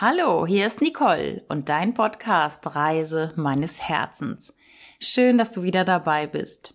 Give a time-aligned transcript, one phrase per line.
[0.00, 4.54] Hallo, hier ist Nicole und dein Podcast Reise meines Herzens.
[5.00, 6.72] Schön, dass du wieder dabei bist.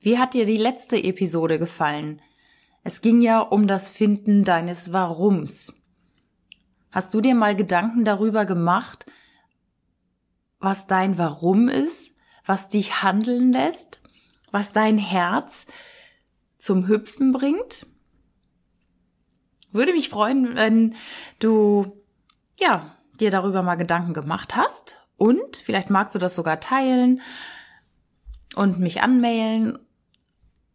[0.00, 2.22] Wie hat dir die letzte Episode gefallen?
[2.82, 5.74] Es ging ja um das Finden deines Warums.
[6.90, 9.04] Hast du dir mal Gedanken darüber gemacht,
[10.60, 12.14] was dein Warum ist,
[12.46, 14.00] was dich handeln lässt,
[14.50, 15.66] was dein Herz
[16.56, 17.86] zum Hüpfen bringt?
[19.72, 20.94] Würde mich freuen, wenn
[21.38, 22.00] du,
[22.58, 27.20] ja, dir darüber mal Gedanken gemacht hast und vielleicht magst du das sogar teilen
[28.54, 29.78] und mich anmailen.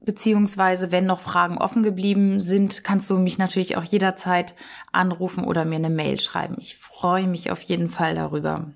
[0.02, 4.56] Beziehungsweise, wenn noch Fragen offen geblieben sind, kannst du mich natürlich auch jederzeit
[4.94, 6.56] anrufen oder mir eine Mail schreiben.
[6.58, 8.72] Ich freue mich auf jeden Fall darüber.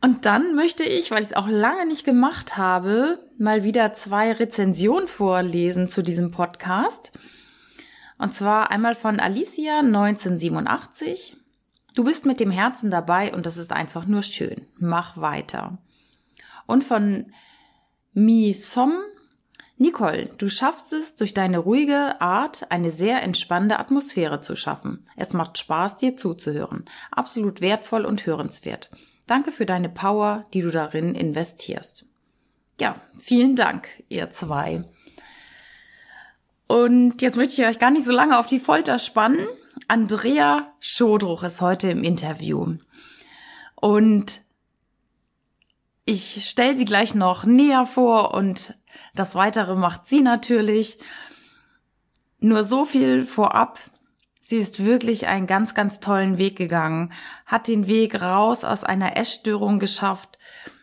[0.00, 4.32] Und dann möchte ich, weil ich es auch lange nicht gemacht habe, mal wieder zwei
[4.32, 7.12] Rezensionen vorlesen zu diesem Podcast.
[8.18, 11.36] Und zwar einmal von Alicia 1987.
[11.94, 14.66] Du bist mit dem Herzen dabei und das ist einfach nur schön.
[14.78, 15.78] Mach weiter.
[16.66, 17.32] Und von
[18.12, 18.94] Mi Som.
[19.76, 25.04] Nicole, du schaffst es, durch deine ruhige Art eine sehr entspannende Atmosphäre zu schaffen.
[25.16, 26.84] Es macht Spaß, dir zuzuhören.
[27.10, 28.88] Absolut wertvoll und hörenswert.
[29.26, 32.06] Danke für deine Power, die du darin investierst.
[32.80, 34.84] Ja, vielen Dank, ihr zwei.
[36.74, 39.46] Und jetzt möchte ich euch gar nicht so lange auf die Folter spannen.
[39.86, 42.78] Andrea Schodruch ist heute im Interview.
[43.76, 44.40] Und
[46.04, 48.74] ich stelle sie gleich noch näher vor und
[49.14, 50.98] das Weitere macht sie natürlich.
[52.40, 53.78] Nur so viel vorab.
[54.42, 57.12] Sie ist wirklich einen ganz, ganz tollen Weg gegangen,
[57.46, 60.40] hat den Weg raus aus einer Essstörung geschafft,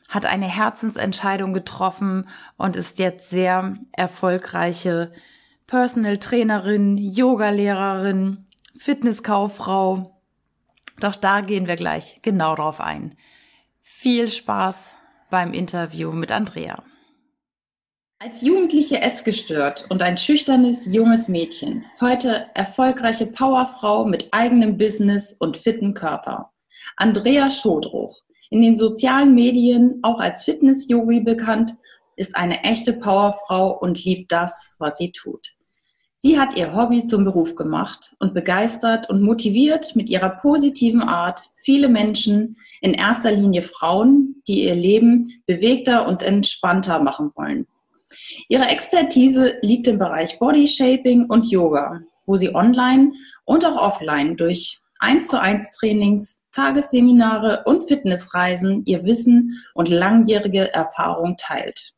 [0.08, 5.12] hat eine Herzensentscheidung getroffen und ist jetzt sehr erfolgreiche
[5.72, 10.22] Personal Trainerin, Yogalehrerin, Fitnesskauffrau.
[11.00, 13.16] Doch da gehen wir gleich genau drauf ein.
[13.80, 14.92] Viel Spaß
[15.30, 16.84] beim Interview mit Andrea.
[18.20, 25.56] Als Jugendliche essgestört und ein schüchternes junges Mädchen, heute erfolgreiche Powerfrau mit eigenem Business und
[25.56, 26.52] fitten Körper.
[26.98, 31.78] Andrea Schodruch, in den sozialen Medien auch als Fitness-Yogi bekannt,
[32.18, 35.56] ist eine echte Powerfrau und liebt das, was sie tut.
[36.24, 41.42] Sie hat ihr Hobby zum Beruf gemacht und begeistert und motiviert mit ihrer positiven Art
[41.56, 47.66] viele Menschen, in erster Linie Frauen, die ihr Leben bewegter und entspannter machen wollen.
[48.50, 53.14] Ihre Expertise liegt im Bereich Body Shaping und Yoga, wo sie online
[53.46, 60.72] und auch offline durch 1 zu 1 Trainings, Tagesseminare und Fitnessreisen ihr Wissen und langjährige
[60.72, 61.94] Erfahrung teilt.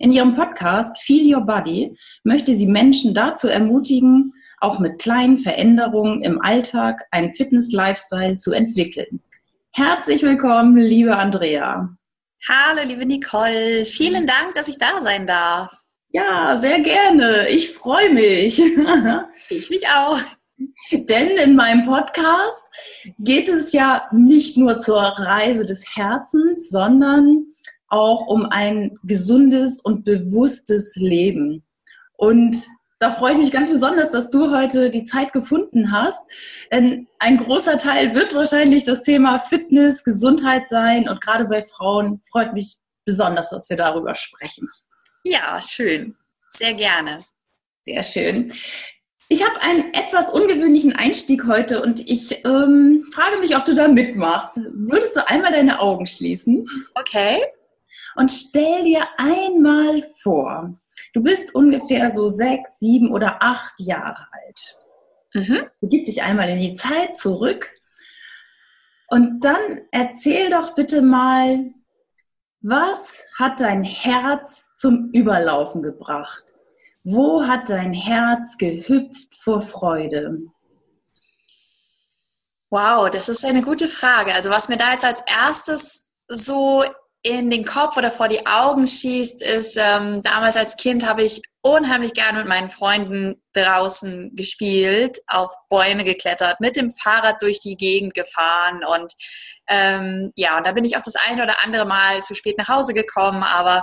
[0.00, 1.92] In ihrem Podcast Feel Your Body
[2.22, 9.20] möchte sie Menschen dazu ermutigen, auch mit kleinen Veränderungen im Alltag einen Fitness-Lifestyle zu entwickeln.
[9.72, 11.88] Herzlich willkommen, liebe Andrea.
[12.48, 13.84] Hallo, liebe Nicole.
[13.84, 15.82] Vielen Dank, dass ich da sein darf.
[16.10, 17.48] Ja, sehr gerne.
[17.48, 18.62] Ich freue mich.
[19.50, 20.18] Ich mich auch.
[20.92, 22.70] Denn in meinem Podcast
[23.18, 27.46] geht es ja nicht nur zur Reise des Herzens, sondern
[27.88, 31.64] auch um ein gesundes und bewusstes Leben.
[32.16, 32.56] Und
[32.98, 36.20] da freue ich mich ganz besonders, dass du heute die Zeit gefunden hast.
[36.72, 41.08] Denn ein großer Teil wird wahrscheinlich das Thema Fitness, Gesundheit sein.
[41.08, 44.68] Und gerade bei Frauen freut mich besonders, dass wir darüber sprechen.
[45.22, 46.16] Ja, schön.
[46.50, 47.18] Sehr gerne.
[47.82, 48.52] Sehr schön.
[49.28, 53.86] Ich habe einen etwas ungewöhnlichen Einstieg heute und ich ähm, frage mich, ob du da
[53.86, 54.58] mitmachst.
[54.72, 56.66] Würdest du einmal deine Augen schließen?
[56.94, 57.42] Okay.
[58.16, 60.78] Und stell dir einmal vor,
[61.12, 64.78] Du bist ungefähr so sechs, sieben oder acht Jahre alt.
[65.34, 65.66] Mhm.
[65.80, 67.70] Begib dich einmal in die Zeit zurück
[69.08, 71.72] und dann erzähl doch bitte mal,
[72.60, 76.44] was hat dein Herz zum Überlaufen gebracht?
[77.04, 80.38] Wo hat dein Herz gehüpft vor Freude?
[82.70, 84.34] Wow, das ist eine gute Frage.
[84.34, 86.84] Also was mir da jetzt als erstes so
[87.22, 91.42] in den Kopf oder vor die Augen schießt, ist, ähm, damals als Kind habe ich
[91.62, 97.76] unheimlich gerne mit meinen Freunden draußen gespielt, auf Bäume geklettert, mit dem Fahrrad durch die
[97.76, 99.12] Gegend gefahren und
[99.68, 102.68] ähm, ja, und da bin ich auch das eine oder andere Mal zu spät nach
[102.68, 103.82] Hause gekommen, aber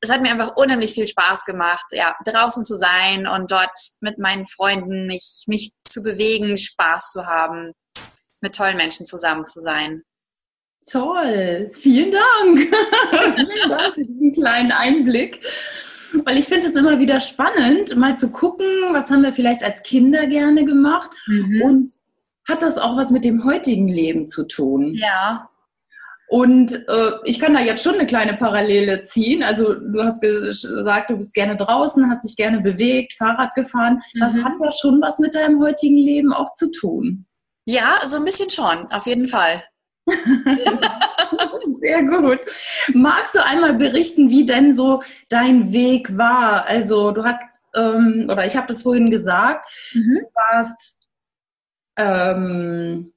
[0.00, 4.18] es hat mir einfach unheimlich viel Spaß gemacht, ja, draußen zu sein und dort mit
[4.18, 7.72] meinen Freunden mich, mich zu bewegen, Spaß zu haben,
[8.40, 10.02] mit tollen Menschen zusammen zu sein.
[10.90, 12.58] Toll, vielen Dank.
[13.34, 15.44] vielen Dank für diesen kleinen Einblick.
[16.24, 19.82] weil ich finde es immer wieder spannend, mal zu gucken, was haben wir vielleicht als
[19.82, 21.62] Kinder gerne gemacht mhm.
[21.62, 21.92] und
[22.48, 24.94] hat das auch was mit dem heutigen Leben zu tun?
[24.94, 25.50] Ja.
[26.28, 29.42] Und äh, ich kann da jetzt schon eine kleine Parallele ziehen.
[29.42, 34.00] Also du hast gesagt, du bist gerne draußen, hast dich gerne bewegt, Fahrrad gefahren.
[34.20, 34.44] Das mhm.
[34.44, 37.26] hat ja schon was mit deinem heutigen Leben auch zu tun.
[37.64, 39.62] Ja, so ein bisschen schon, auf jeden Fall.
[41.78, 42.40] Sehr gut.
[42.94, 46.66] Magst du einmal berichten, wie denn so dein Weg war?
[46.66, 50.20] Also du hast, ähm, oder ich habe das vorhin gesagt, mhm.
[50.20, 51.08] du warst
[51.96, 53.12] ähm,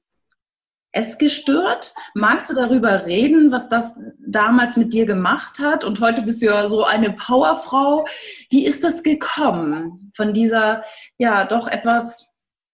[0.92, 1.94] es gestört.
[2.14, 5.84] Magst du darüber reden, was das damals mit dir gemacht hat?
[5.84, 8.06] Und heute bist du ja so eine Powerfrau.
[8.50, 10.82] Wie ist das gekommen von dieser,
[11.18, 12.29] ja, doch etwas,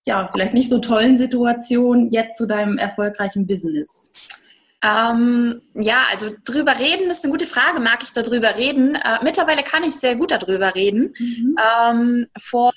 [0.06, 4.12] ja, vielleicht nicht so tollen Situation jetzt zu deinem erfolgreichen Business?
[4.82, 7.80] Ähm, ja, also drüber reden ist eine gute Frage.
[7.80, 8.94] Mag ich darüber reden?
[8.94, 11.14] Äh, mittlerweile kann ich sehr gut darüber reden.
[11.18, 11.56] Mhm.
[11.58, 12.72] Ähm, vor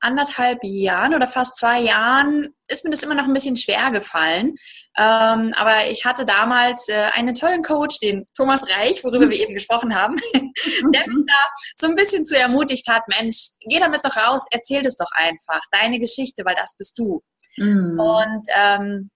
[0.00, 4.56] anderthalb Jahren oder fast zwei Jahren ist mir das immer noch ein bisschen schwer gefallen.
[4.96, 9.54] Ähm, aber ich hatte damals äh, einen tollen Coach, den Thomas Reich, worüber wir eben
[9.54, 14.16] gesprochen haben, der mich da so ein bisschen zu ermutigt hat, Mensch, geh damit doch
[14.16, 17.22] raus, erzähl das doch einfach, deine Geschichte, weil das bist du.
[17.56, 18.00] Mhm.
[18.00, 19.10] Und ähm,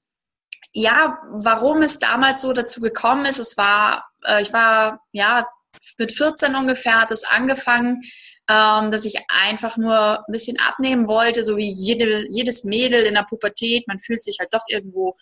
[0.73, 5.47] ja, warum es damals so dazu gekommen ist, es war, äh, ich war ja
[5.99, 8.01] mit 14 ungefähr hat es angefangen,
[8.49, 13.15] ähm, dass ich einfach nur ein bisschen abnehmen wollte, so wie jede, jedes Mädel in
[13.15, 13.87] der Pubertät.
[13.89, 15.17] Man fühlt sich halt doch irgendwo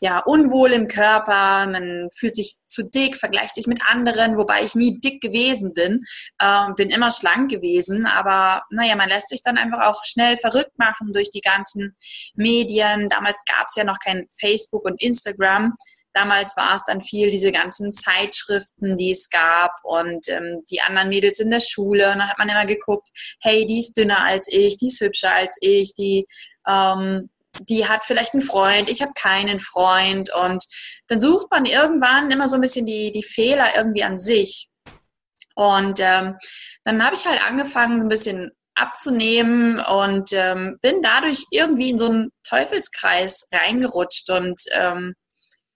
[0.00, 4.74] ja, unwohl im Körper, man fühlt sich zu dick, vergleicht sich mit anderen, wobei ich
[4.74, 6.04] nie dick gewesen bin,
[6.40, 10.78] ähm, bin immer schlank gewesen, aber naja, man lässt sich dann einfach auch schnell verrückt
[10.78, 11.96] machen durch die ganzen
[12.34, 13.08] Medien.
[13.08, 15.74] Damals gab es ja noch kein Facebook und Instagram.
[16.18, 21.10] Damals war es dann viel diese ganzen Zeitschriften, die es gab und ähm, die anderen
[21.10, 22.10] Mädels in der Schule.
[22.10, 23.08] Und dann hat man immer geguckt,
[23.40, 26.26] hey, die ist dünner als ich, die ist hübscher als ich, die,
[26.66, 27.30] ähm,
[27.60, 30.34] die hat vielleicht einen Freund, ich habe keinen Freund.
[30.34, 30.64] Und
[31.06, 34.68] dann sucht man irgendwann immer so ein bisschen die, die Fehler irgendwie an sich.
[35.54, 36.36] Und ähm,
[36.82, 42.06] dann habe ich halt angefangen, ein bisschen abzunehmen und ähm, bin dadurch irgendwie in so
[42.06, 45.14] einen Teufelskreis reingerutscht und ähm,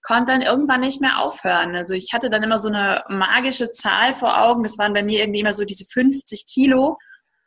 [0.03, 1.75] konnte dann irgendwann nicht mehr aufhören.
[1.75, 4.63] Also ich hatte dann immer so eine magische Zahl vor Augen.
[4.63, 6.97] Das waren bei mir irgendwie immer so diese 50 Kilo,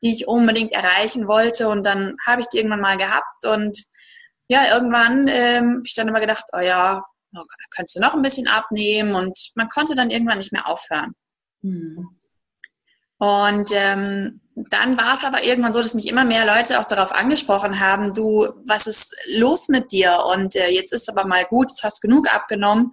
[0.02, 1.68] die ich unbedingt erreichen wollte.
[1.68, 3.46] Und dann habe ich die irgendwann mal gehabt.
[3.46, 3.84] Und
[4.48, 7.04] ja, irgendwann ähm, habe ich dann immer gedacht, oh ja,
[7.70, 9.14] kannst du noch ein bisschen abnehmen.
[9.14, 11.12] Und man konnte dann irgendwann nicht mehr aufhören.
[11.62, 12.08] Hm.
[13.18, 17.14] Und ähm, dann war es aber irgendwann so, dass mich immer mehr Leute auch darauf
[17.14, 20.24] angesprochen haben, du, was ist los mit dir?
[20.32, 22.92] Und äh, jetzt ist aber mal gut, jetzt hast genug abgenommen.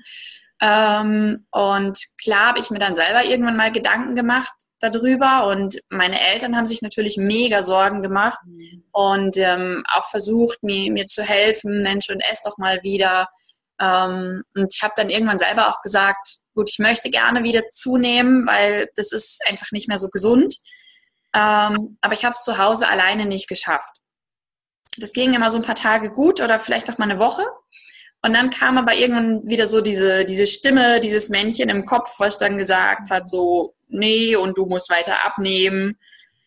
[0.62, 6.19] Ähm, und klar habe ich mir dann selber irgendwann mal Gedanken gemacht darüber und meine
[6.19, 8.83] Eltern haben sich natürlich mega Sorgen gemacht mhm.
[8.92, 13.30] und ähm, auch versucht, mir, mir zu helfen, Mensch, und ess doch mal wieder.
[13.80, 18.45] Ähm, und ich habe dann irgendwann selber auch gesagt, gut, ich möchte gerne wieder zunehmen,
[18.45, 20.56] weil das ist einfach nicht mehr so gesund.
[21.33, 23.97] Ähm, aber ich habe es zu Hause alleine nicht geschafft.
[24.97, 27.44] Das ging immer so ein paar Tage gut oder vielleicht auch mal eine Woche.
[28.21, 32.38] Und dann kam aber irgendwann wieder so diese, diese Stimme, dieses Männchen im Kopf, was
[32.38, 35.97] dann gesagt hat, so, nee, und du musst weiter abnehmen.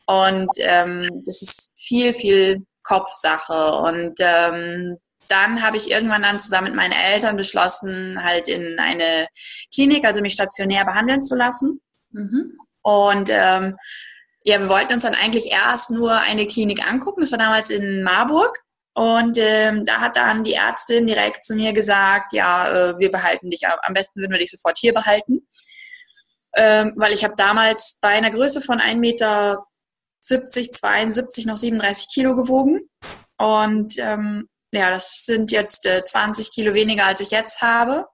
[0.07, 3.73] Und ähm, das ist viel, viel Kopfsache.
[3.73, 4.97] Und ähm,
[5.29, 9.29] dann habe ich irgendwann dann zusammen mit meinen Eltern beschlossen, halt in eine
[9.75, 11.81] Klinik, also mich stationär behandeln zu lassen.
[12.11, 12.59] Mhm.
[12.83, 13.77] Und ähm,
[14.47, 17.21] ja, wir wollten uns dann eigentlich erst nur eine Klinik angucken.
[17.21, 18.63] Das war damals in Marburg.
[18.95, 23.51] Und ähm, da hat dann die Ärztin direkt zu mir gesagt, ja, äh, wir behalten
[23.51, 25.47] dich, am besten würden wir dich sofort hier behalten.
[26.55, 29.67] Ähm, weil ich habe damals bei einer Größe von 1,70 Meter
[30.21, 32.89] 72 noch 37 Kilo gewogen.
[33.39, 38.07] Und ähm, ja, das sind jetzt äh, 20 Kilo weniger, als ich jetzt habe.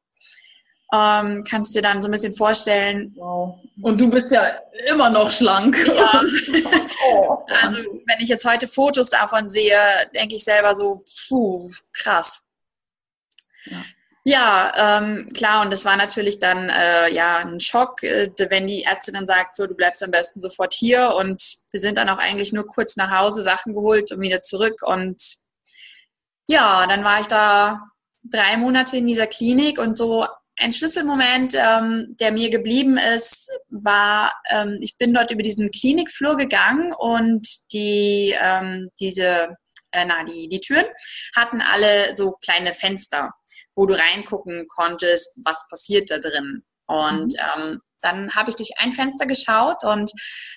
[0.92, 3.14] Ähm, kannst dir dann so ein bisschen vorstellen.
[3.16, 3.58] Wow.
[3.80, 4.46] Und du bist ja
[4.88, 5.76] immer noch schlank.
[5.86, 6.22] Ja.
[7.12, 7.38] oh.
[7.62, 9.78] Also wenn ich jetzt heute Fotos davon sehe,
[10.14, 12.44] denke ich selber so, puh, krass.
[13.64, 13.78] Ja.
[14.24, 18.84] Ja, ähm, klar, und das war natürlich dann äh, ja ein Schock, äh, wenn die
[18.84, 22.18] Ärztin dann sagt, so du bleibst am besten sofort hier und wir sind dann auch
[22.18, 25.38] eigentlich nur kurz nach Hause, Sachen geholt und wieder zurück und
[26.46, 27.80] ja, dann war ich da
[28.22, 30.26] drei Monate in dieser Klinik und so
[30.58, 36.36] ein Schlüsselmoment, ähm, der mir geblieben ist, war, ähm, ich bin dort über diesen Klinikflur
[36.36, 39.56] gegangen und die, ähm, diese,
[39.92, 40.86] äh, na, die, die Türen
[41.34, 43.30] hatten alle so kleine Fenster,
[43.74, 46.62] wo du reingucken konntest, was passiert da drin.
[46.86, 47.38] Und mhm.
[47.56, 50.12] ähm, dann habe ich durch ein Fenster geschaut und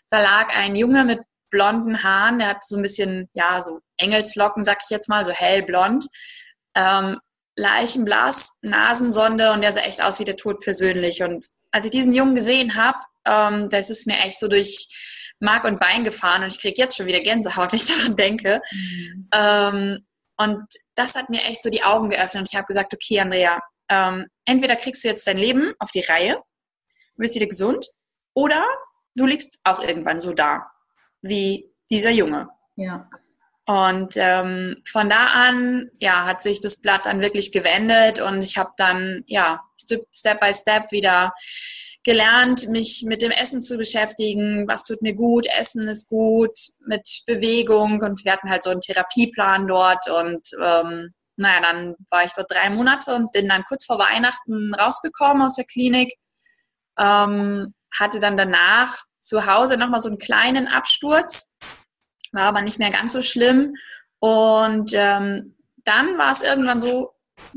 [0.10, 4.66] da lag ein Junge mit blonden Haaren, der hat so ein bisschen, ja, so Engelslocken,
[4.66, 6.06] sag ich jetzt mal, so hellblond.
[6.76, 7.20] Ähm,
[7.56, 11.24] Leichenblass, Nasensonde und der sah echt aus wie der Tod persönlich.
[11.24, 14.88] Und als ich diesen Jungen gesehen habe, ähm, das ist mir echt so durch
[15.40, 18.62] Mark und Bein gefahren und ich kriege jetzt schon wieder Gänsehaut, wenn ich daran denke.
[18.72, 19.30] Mhm.
[19.32, 20.06] Ähm,
[20.38, 23.60] und das hat mir echt so die Augen geöffnet und ich habe gesagt, okay, Andrea,
[23.90, 26.42] ähm, entweder kriegst du jetzt dein Leben auf die Reihe,
[27.16, 27.86] wirst wieder gesund,
[28.34, 28.66] oder
[29.16, 30.68] du liegst auch irgendwann so da,
[31.22, 32.50] wie dieser Junge.
[32.76, 33.10] Ja.
[33.68, 38.58] Und ähm, von da an, ja, hat sich das Blatt dann wirklich gewendet und ich
[38.58, 39.62] habe dann, ja,
[40.14, 41.34] Step by Step wieder
[42.04, 46.56] gelernt, mich mit dem Essen zu beschäftigen, was tut mir gut, Essen ist gut,
[46.86, 52.24] mit Bewegung und wir hatten halt so einen Therapieplan dort und ähm, naja, dann war
[52.24, 56.14] ich dort drei Monate und bin dann kurz vor Weihnachten rausgekommen aus der Klinik,
[57.00, 61.56] ähm, hatte dann danach zu Hause nochmal so einen kleinen Absturz,
[62.36, 63.76] war aber nicht mehr ganz so schlimm
[64.20, 67.12] und ähm, dann war es irgendwann so,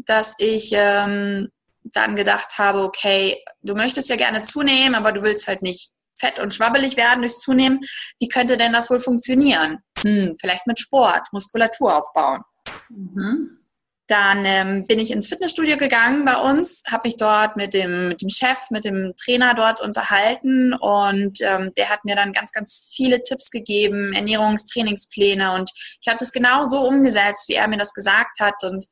[0.06, 1.48] dass ich ähm,
[1.82, 6.38] dann gedacht habe, okay, du möchtest ja gerne zunehmen, aber du willst halt nicht fett
[6.38, 7.80] und schwabbelig werden durchs Zunehmen.
[8.18, 9.78] Wie könnte denn das wohl funktionieren?
[10.02, 12.42] Hm, vielleicht mit Sport, Muskulatur aufbauen.
[12.90, 13.57] Mhm.
[14.08, 18.22] Dann ähm, bin ich ins Fitnessstudio gegangen bei uns, habe mich dort mit dem, mit
[18.22, 22.90] dem Chef, mit dem Trainer dort unterhalten und ähm, der hat mir dann ganz, ganz
[22.96, 27.92] viele Tipps gegeben, Ernährungstrainingspläne und ich habe das genau so umgesetzt, wie er mir das
[27.92, 28.86] gesagt hat und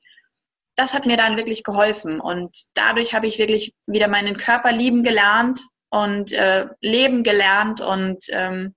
[0.76, 2.20] das hat mir dann wirklich geholfen.
[2.20, 7.80] Und dadurch habe ich wirklich wieder meinen Körper lieben gelernt und äh, leben gelernt.
[7.80, 8.74] Und ähm,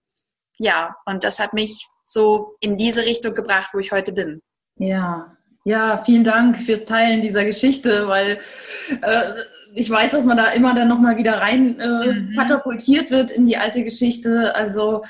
[0.58, 4.42] ja, und das hat mich so in diese Richtung gebracht, wo ich heute bin.
[4.78, 5.36] Ja,
[5.66, 8.40] ja, vielen Dank fürs Teilen dieser Geschichte, weil
[9.02, 9.22] äh,
[9.74, 12.34] ich weiß, dass man da immer dann nochmal wieder rein äh, mhm.
[12.36, 14.56] katapultiert wird in die alte Geschichte.
[14.56, 15.04] Also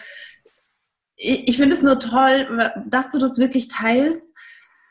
[1.16, 4.34] ich, ich finde es nur toll, dass du das wirklich teilst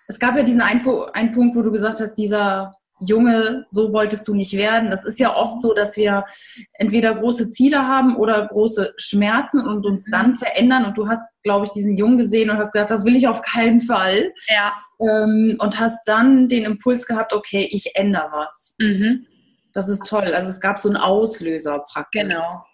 [0.09, 4.27] es gab ja diesen einen, einen Punkt, wo du gesagt hast, dieser Junge, so wolltest
[4.29, 4.91] du nicht werden.
[4.91, 6.25] Das ist ja oft so, dass wir
[6.75, 10.11] entweder große Ziele haben oder große Schmerzen und uns mhm.
[10.11, 10.85] dann verändern.
[10.85, 13.43] Und du hast, glaube ich, diesen Jungen gesehen und hast gesagt, das will ich auf
[13.43, 14.33] keinen Fall.
[14.49, 14.73] Ja.
[15.01, 18.75] Ähm, und hast dann den Impuls gehabt, okay, ich ändere was.
[18.79, 19.27] Mhm.
[19.73, 20.33] Das ist toll.
[20.35, 22.23] Also es gab so einen Auslöser praktisch.
[22.23, 22.65] Genau.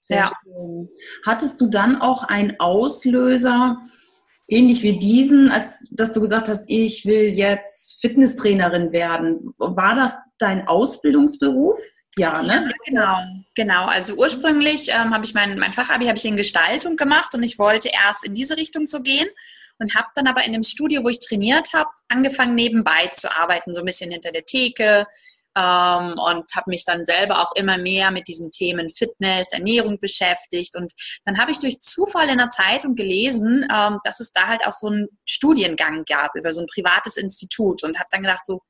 [0.00, 0.30] Sehr ja.
[0.42, 0.88] schön.
[1.24, 3.78] Hattest du dann auch einen Auslöser,
[4.50, 9.54] ähnlich wie diesen, als dass du gesagt hast, ich will jetzt Fitnesstrainerin werden.
[9.58, 11.78] War das dein Ausbildungsberuf?
[12.16, 12.48] Ja, ne?
[12.48, 13.18] Ja, genau,
[13.54, 13.86] genau.
[13.86, 17.58] Also ursprünglich ähm, habe ich mein, mein Fachabi habe ich in Gestaltung gemacht und ich
[17.58, 19.28] wollte erst in diese Richtung so gehen
[19.78, 23.72] und habe dann aber in dem Studio, wo ich trainiert habe, angefangen nebenbei zu arbeiten,
[23.72, 25.06] so ein bisschen hinter der Theke,
[25.60, 30.74] ähm, und habe mich dann selber auch immer mehr mit diesen Themen Fitness, Ernährung beschäftigt.
[30.74, 30.92] Und
[31.24, 34.72] dann habe ich durch Zufall in der Zeitung gelesen, ähm, dass es da halt auch
[34.72, 38.60] so einen Studiengang gab über so ein privates Institut und habe dann gedacht so,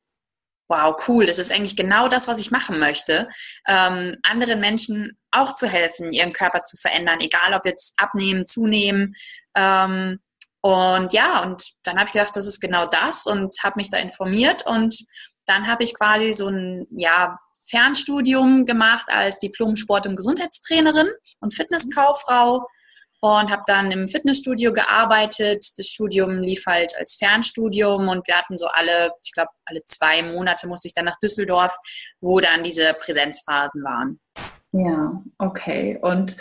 [0.69, 3.29] wow, cool, das ist eigentlich genau das, was ich machen möchte,
[3.67, 9.15] ähm, anderen Menschen auch zu helfen, ihren Körper zu verändern, egal ob jetzt abnehmen, zunehmen.
[9.57, 10.21] Ähm,
[10.63, 13.97] und ja, und dann habe ich gedacht, das ist genau das und habe mich da
[13.97, 14.97] informiert und
[15.51, 21.09] dann habe ich quasi so ein ja, Fernstudium gemacht als Diplom-Sport- und Gesundheitstrainerin
[21.41, 22.67] und Fitnesskauffrau
[23.21, 25.67] und habe dann im Fitnessstudio gearbeitet.
[25.77, 30.23] Das Studium lief halt als Fernstudium und wir hatten so alle, ich glaube, alle zwei
[30.23, 31.77] Monate musste ich dann nach Düsseldorf,
[32.21, 34.21] wo dann diese Präsenzphasen waren.
[34.73, 35.99] Ja, okay.
[36.01, 36.37] Und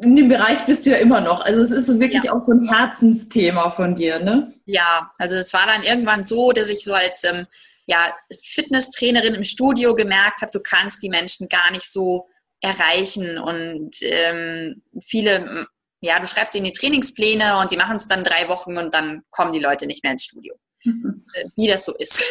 [0.00, 1.40] in dem Bereich bist du ja immer noch.
[1.40, 2.32] Also es ist so wirklich ja.
[2.32, 4.52] auch so ein Herzensthema von dir, ne?
[4.66, 7.46] Ja, also es war dann irgendwann so, dass ich so als ähm,
[7.86, 12.28] ja, Fitnesstrainerin im Studio gemerkt habe, du kannst die Menschen gar nicht so
[12.60, 15.66] erreichen und ähm, viele,
[16.00, 19.22] ja, du schreibst ihnen die Trainingspläne und sie machen es dann drei Wochen und dann
[19.30, 20.54] kommen die Leute nicht mehr ins Studio.
[20.84, 21.24] Mhm.
[21.56, 22.22] Wie das so ist.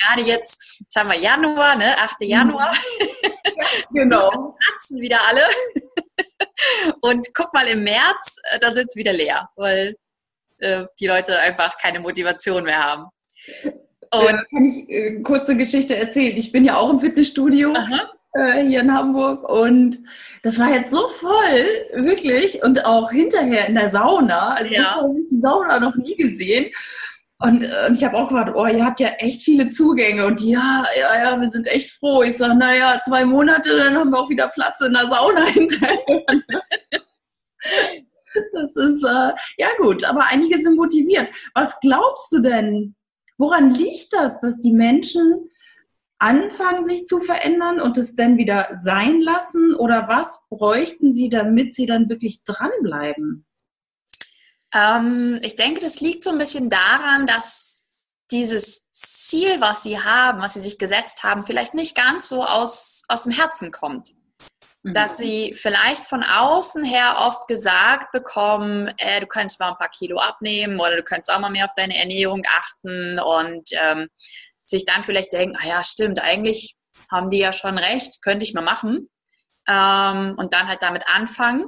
[0.00, 1.96] Gerade jetzt, jetzt haben wir Januar, ne?
[1.98, 2.20] 8.
[2.20, 2.26] Mhm.
[2.26, 2.74] Januar.
[3.92, 4.56] genau.
[4.58, 5.42] platzen wieder alle.
[7.00, 9.94] und guck mal im März, äh, da sind es wieder leer, weil
[10.58, 13.06] äh, die Leute einfach keine Motivation mehr haben.
[14.10, 16.36] Und äh, kann ich äh, kurze Geschichte erzählen?
[16.36, 17.74] Ich bin ja auch im Fitnessstudio
[18.34, 19.98] äh, hier in Hamburg und
[20.42, 22.62] das war jetzt so voll, wirklich.
[22.62, 24.54] Und auch hinterher in der Sauna.
[24.54, 24.80] Also ja.
[24.80, 26.70] so voll habe ich die Sauna noch nie gesehen.
[27.40, 30.26] Und, äh, und ich habe auch gedacht, oh, ihr habt ja echt viele Zugänge.
[30.26, 32.22] Und ja, ja, ja, wir sind echt froh.
[32.22, 36.24] Ich sage, naja, zwei Monate, dann haben wir auch wieder Platz in der Sauna hinterher.
[38.52, 41.28] das ist, äh, ja gut, aber einige sind motiviert.
[41.54, 42.94] Was glaubst du denn,
[43.38, 45.48] Woran liegt das, dass die Menschen
[46.18, 49.74] anfangen, sich zu verändern und es dann wieder sein lassen?
[49.74, 53.46] Oder was bräuchten Sie, damit Sie dann wirklich dranbleiben?
[54.74, 57.84] Ähm, ich denke, das liegt so ein bisschen daran, dass
[58.30, 63.02] dieses Ziel, was Sie haben, was Sie sich gesetzt haben, vielleicht nicht ganz so aus,
[63.08, 64.14] aus dem Herzen kommt.
[64.88, 64.92] Mhm.
[64.94, 69.90] Dass Sie vielleicht von außen her oft gesagt bekommen, äh, du könntest mal ein paar
[69.90, 74.08] Kilo abnehmen oder du könntest auch mal mehr auf deine Ernährung achten und ähm,
[74.64, 76.76] sich dann vielleicht denken, ah ja, stimmt, eigentlich
[77.10, 79.08] haben die ja schon recht, könnte ich mal machen.
[79.68, 81.66] Ähm, und dann halt damit anfangen.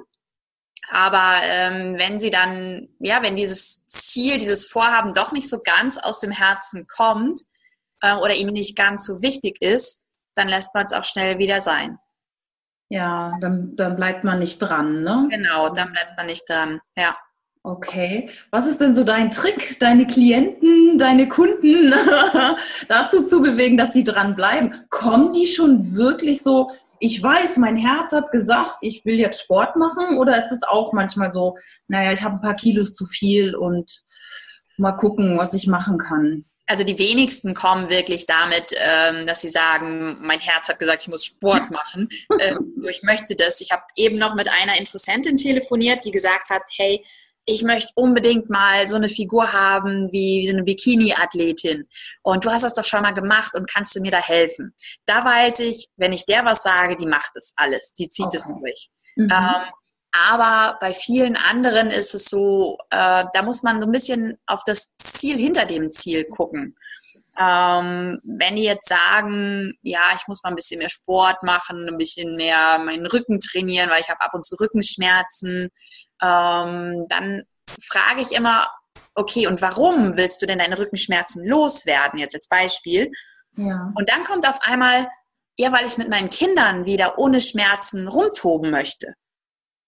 [0.89, 5.99] Aber ähm, wenn sie dann, ja, wenn dieses Ziel, dieses Vorhaben doch nicht so ganz
[5.99, 7.41] aus dem Herzen kommt
[8.01, 11.61] äh, oder ihnen nicht ganz so wichtig ist, dann lässt man es auch schnell wieder
[11.61, 11.99] sein.
[12.91, 15.29] Ja, dann, dann bleibt man nicht dran, ne?
[15.31, 17.13] Genau, dann bleibt man nicht dran, ja.
[17.63, 18.29] Okay.
[18.51, 21.93] Was ist denn so dein Trick, deine Klienten, deine Kunden
[22.89, 24.75] dazu zu bewegen, dass sie dranbleiben?
[24.89, 29.77] Kommen die schon wirklich so, ich weiß, mein Herz hat gesagt, ich will jetzt Sport
[29.77, 30.19] machen?
[30.19, 31.57] Oder ist es auch manchmal so,
[31.87, 34.05] naja, ich habe ein paar Kilos zu viel und
[34.79, 36.47] mal gucken, was ich machen kann?
[36.71, 41.09] Also die wenigsten kommen wirklich damit, ähm, dass sie sagen, mein Herz hat gesagt, ich
[41.09, 42.09] muss Sport machen.
[42.39, 43.61] Ähm, ich möchte das.
[43.61, 47.05] Ich habe eben noch mit einer Interessentin telefoniert, die gesagt hat, hey,
[47.45, 51.89] ich möchte unbedingt mal so eine Figur haben wie, wie so eine Bikini-Athletin.
[52.23, 54.73] Und du hast das doch schon mal gemacht und kannst du mir da helfen?
[55.07, 58.47] Da weiß ich, wenn ich der was sage, die macht das alles, die zieht es
[58.47, 58.55] okay.
[58.61, 58.91] durch.
[59.17, 59.29] Mhm.
[59.33, 59.73] Ähm,
[60.13, 64.63] aber bei vielen anderen ist es so, äh, da muss man so ein bisschen auf
[64.65, 66.77] das Ziel hinter dem Ziel gucken.
[67.39, 71.97] Ähm, wenn die jetzt sagen, ja, ich muss mal ein bisschen mehr Sport machen, ein
[71.97, 75.71] bisschen mehr meinen Rücken trainieren, weil ich habe ab und zu Rückenschmerzen,
[76.21, 77.45] ähm, dann
[77.81, 78.69] frage ich immer,
[79.15, 83.11] okay, und warum willst du denn deine Rückenschmerzen loswerden, jetzt als Beispiel?
[83.57, 83.93] Ja.
[83.95, 85.09] Und dann kommt auf einmal,
[85.57, 89.15] ja, weil ich mit meinen Kindern wieder ohne Schmerzen rumtoben möchte.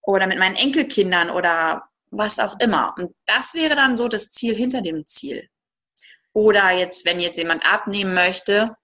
[0.02, 2.94] Oder mit meinen Enkelkindern oder was auch immer.
[2.99, 5.49] Und das wäre dann so das Ziel hinter dem Ziel.
[6.32, 8.76] Oder jetzt, wenn jetzt jemand abnehmen möchte,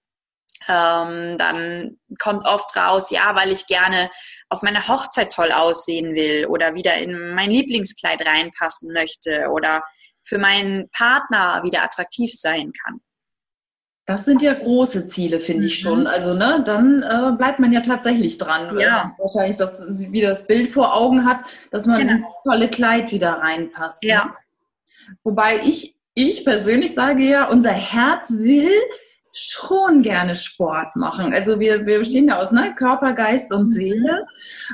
[0.69, 4.11] ähm, dann kommt oft raus, ja, weil ich gerne
[4.49, 9.83] auf meiner Hochzeit toll aussehen will oder wieder in mein Lieblingskleid reinpassen möchte oder
[10.23, 13.01] für meinen Partner wieder attraktiv sein kann.
[14.09, 16.01] Das sind ja große Ziele, finde ich schon.
[16.01, 16.07] Mhm.
[16.07, 18.81] Also, ne, dann äh, bleibt man ja tatsächlich dran.
[18.81, 19.15] Ja.
[19.19, 21.41] Wahrscheinlich, dass sie wieder das Bild vor Augen hat,
[21.71, 22.13] dass man genau.
[22.15, 24.03] in das tolle Kleid wieder reinpasst.
[24.03, 24.09] Ne?
[24.09, 24.35] Ja.
[25.25, 28.71] Wobei ich, ich persönlich sage ja, unser Herz will,
[29.31, 31.35] schon gerne Sport machen.
[31.35, 32.75] Also wir, wir bestehen ja aus ne?
[32.75, 34.27] Körper, Geist und Seele.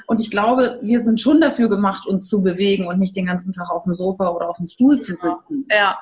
[0.06, 3.52] Und ich glaube, wir sind schon dafür gemacht, uns zu bewegen und nicht den ganzen
[3.52, 5.40] Tag auf dem Sofa oder auf dem Stuhl zu genau.
[5.40, 5.66] sitzen.
[5.68, 5.98] Ja.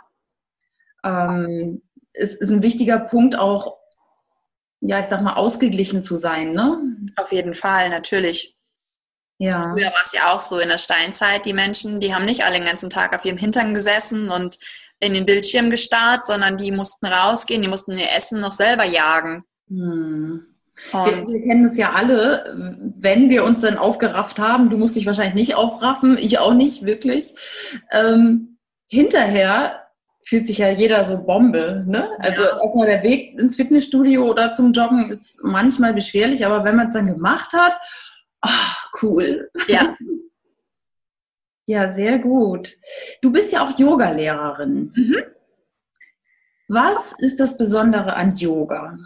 [1.02, 1.80] Ähm,
[2.12, 3.78] es ist ein wichtiger Punkt auch,
[4.80, 6.80] ja, ich sag mal, ausgeglichen zu sein, ne?
[7.16, 8.56] Auf jeden Fall, natürlich.
[9.38, 9.72] Ja.
[9.72, 12.56] Früher war es ja auch so in der Steinzeit, die Menschen, die haben nicht alle
[12.56, 14.58] den ganzen Tag auf ihrem Hintern gesessen und
[15.00, 19.44] in den Bildschirm gestarrt, sondern die mussten rausgehen, die mussten ihr Essen noch selber jagen.
[19.68, 20.46] Hm.
[20.90, 22.54] Wir, wir, kennen es ja alle,
[22.96, 26.86] wenn wir uns dann aufgerafft haben, du musst dich wahrscheinlich nicht aufraffen, ich auch nicht,
[26.86, 27.34] wirklich.
[27.90, 29.81] Ähm, hinterher
[30.24, 31.84] fühlt sich ja jeder so Bombe.
[31.86, 32.10] Ne?
[32.18, 32.60] Also ja.
[32.62, 36.94] erstmal der Weg ins Fitnessstudio oder zum Joggen ist manchmal beschwerlich, aber wenn man es
[36.94, 37.80] dann gemacht hat,
[38.40, 39.50] ach, cool.
[39.68, 39.96] Ja,
[41.66, 42.74] Ja, sehr gut.
[43.20, 44.92] Du bist ja auch Yogalehrerin.
[44.94, 45.22] Mhm.
[46.68, 48.98] Was ist das Besondere an Yoga?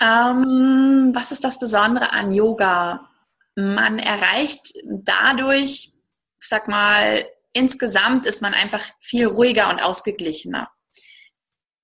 [0.00, 3.08] Ähm, was ist das Besondere an Yoga?
[3.54, 5.92] Man erreicht dadurch,
[6.40, 10.68] ich sag mal, insgesamt ist man einfach viel ruhiger und ausgeglichener.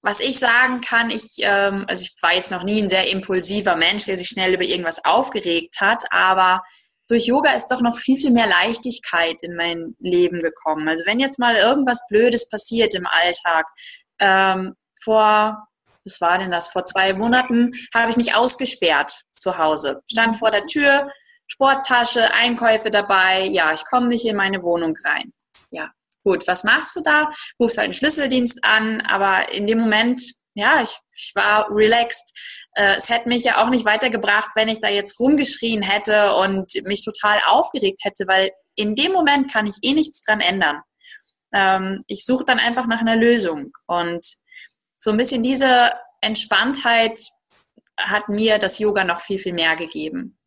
[0.00, 3.76] Was ich sagen kann, ich, ähm, also ich war jetzt noch nie ein sehr impulsiver
[3.76, 6.62] Mensch, der sich schnell über irgendwas aufgeregt hat, aber
[7.08, 10.88] durch Yoga ist doch noch viel, viel mehr Leichtigkeit in mein Leben gekommen.
[10.88, 13.66] Also wenn jetzt mal irgendwas Blödes passiert im Alltag,
[14.20, 15.66] ähm, vor,
[16.04, 20.02] was war denn das, vor zwei Monaten habe ich mich ausgesperrt zu Hause.
[20.10, 21.10] Stand vor der Tür,
[21.46, 25.32] Sporttasche, Einkäufe dabei, ja, ich komme nicht in meine Wohnung rein.
[25.70, 25.90] Ja,
[26.24, 27.30] gut, was machst du da?
[27.60, 30.22] Rufst halt einen Schlüsseldienst an, aber in dem Moment,
[30.54, 32.32] ja, ich, ich war relaxed
[32.78, 36.72] äh, es hätte mich ja auch nicht weitergebracht, wenn ich da jetzt rumgeschrien hätte und
[36.84, 40.80] mich total aufgeregt hätte, weil in dem Moment kann ich eh nichts dran ändern.
[41.52, 43.72] Ähm, ich suche dann einfach nach einer Lösung.
[43.86, 44.24] Und
[45.00, 47.18] so ein bisschen diese Entspanntheit
[47.98, 50.37] hat mir das Yoga noch viel, viel mehr gegeben.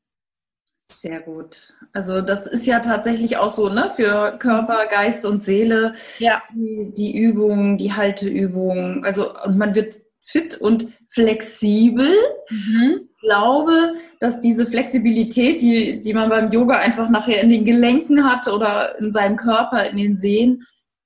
[0.92, 1.74] Sehr gut.
[1.94, 5.94] Also das ist ja tatsächlich auch so, ne, für Körper, Geist und Seele.
[6.20, 6.42] Ja.
[6.54, 9.04] Die, die Übung, die Halteübung.
[9.04, 12.14] Also und man wird fit und flexibel.
[12.50, 13.10] Mhm.
[13.10, 18.24] Ich glaube, dass diese Flexibilität, die, die man beim Yoga einfach nachher in den Gelenken
[18.24, 20.64] hat oder in seinem Körper, in den Sehnen,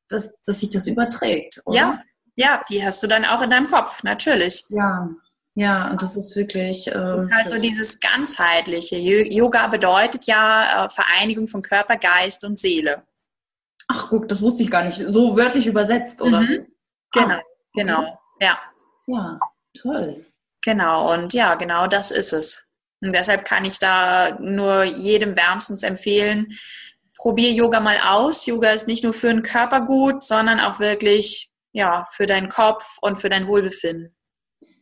[0.09, 1.61] dass, dass sich das überträgt.
[1.65, 1.77] Oder?
[1.77, 2.01] Ja,
[2.35, 4.65] ja, die hast du dann auch in deinem Kopf, natürlich.
[4.69, 5.09] Ja,
[5.55, 6.87] ja, und das ist wirklich.
[6.87, 8.97] Äh, das ist halt so dieses ganzheitliche.
[8.97, 13.03] Yoga bedeutet ja äh, Vereinigung von Körper, Geist und Seele.
[13.87, 14.97] Ach, guck, das wusste ich gar nicht.
[14.97, 16.41] So wörtlich übersetzt, oder?
[16.41, 16.67] Mhm.
[17.13, 17.41] Genau, ah,
[17.73, 18.17] genau, okay.
[18.41, 18.59] ja.
[19.07, 19.39] Ja,
[19.79, 20.25] toll.
[20.63, 22.67] Genau, und ja, genau das ist es.
[23.01, 26.57] Und deshalb kann ich da nur jedem wärmstens empfehlen,
[27.15, 28.45] probier Yoga mal aus.
[28.45, 32.97] Yoga ist nicht nur für den Körper gut, sondern auch wirklich ja, für deinen Kopf
[33.01, 34.14] und für dein Wohlbefinden,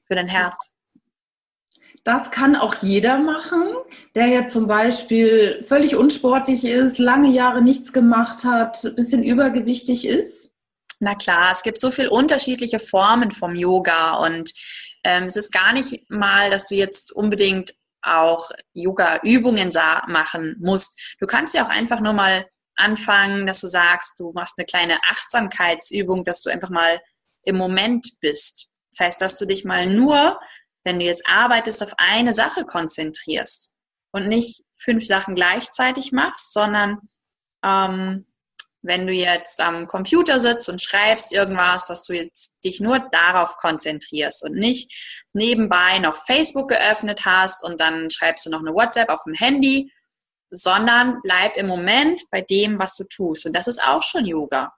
[0.06, 0.74] für dein Herz.
[2.04, 3.63] Das kann auch jeder machen,
[4.16, 10.08] der ja zum Beispiel völlig unsportlich ist, lange Jahre nichts gemacht hat, ein bisschen übergewichtig
[10.08, 10.52] ist.
[11.00, 14.54] Na klar, es gibt so viele unterschiedliche Formen vom Yoga und
[15.04, 19.70] ähm, es ist gar nicht mal, dass du jetzt unbedingt auch Yoga-Übungen
[20.08, 21.16] machen musst.
[21.20, 24.98] Du kannst ja auch einfach nur mal anfangen, dass du sagst, du machst eine kleine
[25.10, 27.02] Achtsamkeitsübung, dass du einfach mal
[27.44, 28.70] im Moment bist.
[28.93, 30.39] Das heißt, dass du dich mal nur,
[30.84, 33.71] wenn du jetzt arbeitest, auf eine Sache konzentrierst
[34.12, 36.99] und nicht fünf Sachen gleichzeitig machst, sondern
[37.63, 38.27] ähm,
[38.82, 43.56] wenn du jetzt am Computer sitzt und schreibst irgendwas, dass du jetzt dich nur darauf
[43.56, 44.91] konzentrierst und nicht
[45.32, 49.89] nebenbei noch Facebook geöffnet hast und dann schreibst du noch eine WhatsApp auf dem Handy
[50.53, 53.45] sondern bleib im Moment bei dem, was du tust.
[53.45, 54.73] Und das ist auch schon Yoga.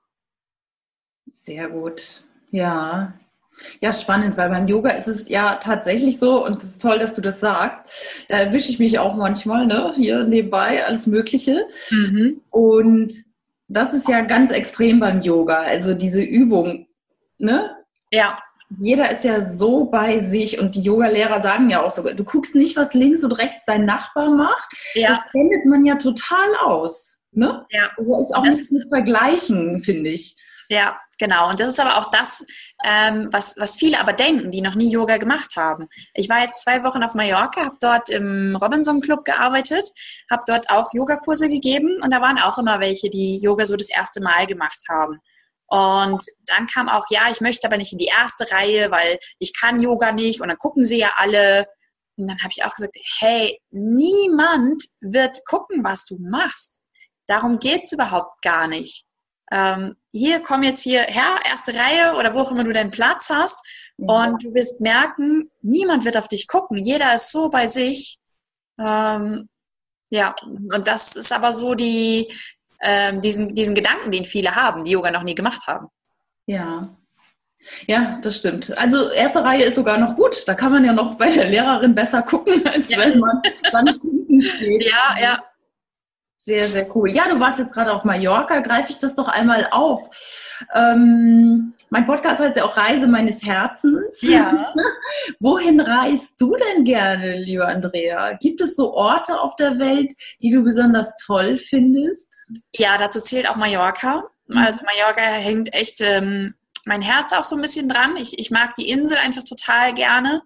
[1.26, 2.24] Sehr gut.
[2.50, 3.20] Ja.
[3.82, 7.14] Ja, spannend, weil beim Yoga ist es ja tatsächlich so, und es ist toll, dass
[7.14, 8.26] du das sagst.
[8.30, 9.94] Da erwische ich mich auch manchmal, ne?
[9.96, 11.68] Hier nebenbei, alles Mögliche.
[11.90, 12.42] Mhm.
[12.50, 13.14] Und
[13.68, 15.62] das ist ja ganz extrem beim Yoga.
[15.62, 16.88] Also diese Übung,
[17.38, 17.72] ne?
[18.12, 18.38] Ja
[18.80, 22.56] jeder ist ja so bei sich und die Yoga-Lehrer sagen ja auch so, du guckst
[22.56, 24.70] nicht, was links und rechts dein Nachbar macht.
[24.96, 25.10] Ja.
[25.10, 27.20] Das blendet man ja total aus.
[27.32, 27.66] Ne?
[27.70, 27.90] Ja.
[27.98, 30.36] Also ist auch das nicht zu vergleichen, finde ich.
[30.70, 31.50] Ja, genau.
[31.50, 32.46] Und das ist aber auch das,
[32.84, 35.88] ähm, was, was viele aber denken, die noch nie Yoga gemacht haben.
[36.14, 39.90] Ich war jetzt zwei Wochen auf Mallorca, habe dort im Robinson Club gearbeitet,
[40.30, 43.90] habe dort auch Yogakurse gegeben und da waren auch immer welche, die Yoga so das
[43.90, 45.20] erste Mal gemacht haben.
[45.68, 49.54] Und dann kam auch, ja, ich möchte aber nicht in die erste Reihe, weil ich
[49.60, 51.66] kann Yoga nicht und dann gucken sie ja alle.
[52.18, 56.82] Und dann habe ich auch gesagt, hey, niemand wird gucken, was du machst.
[57.28, 59.05] Darum geht's überhaupt gar nicht.
[59.56, 63.66] Ähm, hier, komm jetzt hierher, erste Reihe oder wo auch immer du deinen Platz hast.
[63.98, 64.10] Mhm.
[64.10, 66.78] Und du wirst merken, niemand wird auf dich gucken.
[66.78, 68.20] Jeder ist so bei sich.
[68.78, 69.48] Ähm,
[70.10, 72.34] ja, und das ist aber so die,
[72.82, 75.88] ähm, diesen, diesen Gedanken, den viele haben, die Yoga noch nie gemacht haben.
[76.48, 76.94] Ja.
[77.88, 78.78] Ja, das stimmt.
[78.78, 80.48] Also erste Reihe ist sogar noch gut.
[80.48, 83.00] Da kann man ja noch bei der Lehrerin besser gucken, als ja.
[83.00, 83.42] wenn man
[83.72, 84.86] ganz hinten steht.
[84.86, 85.44] Ja, ja.
[86.46, 87.10] Sehr, sehr cool.
[87.10, 88.60] Ja, du warst jetzt gerade auf Mallorca.
[88.60, 90.08] Greife ich das doch einmal auf.
[90.76, 94.22] Ähm, mein Podcast heißt ja auch Reise meines Herzens.
[94.22, 94.72] Ja.
[95.40, 98.34] Wohin reist du denn gerne, liebe Andrea?
[98.34, 102.46] Gibt es so Orte auf der Welt, die du besonders toll findest?
[102.76, 104.26] Ja, dazu zählt auch Mallorca.
[104.46, 104.60] Mhm.
[104.60, 106.54] Also Mallorca hängt echt ähm,
[106.86, 108.18] mein Herz auch so ein bisschen dran.
[108.18, 110.44] Ich, ich mag die Insel einfach total gerne.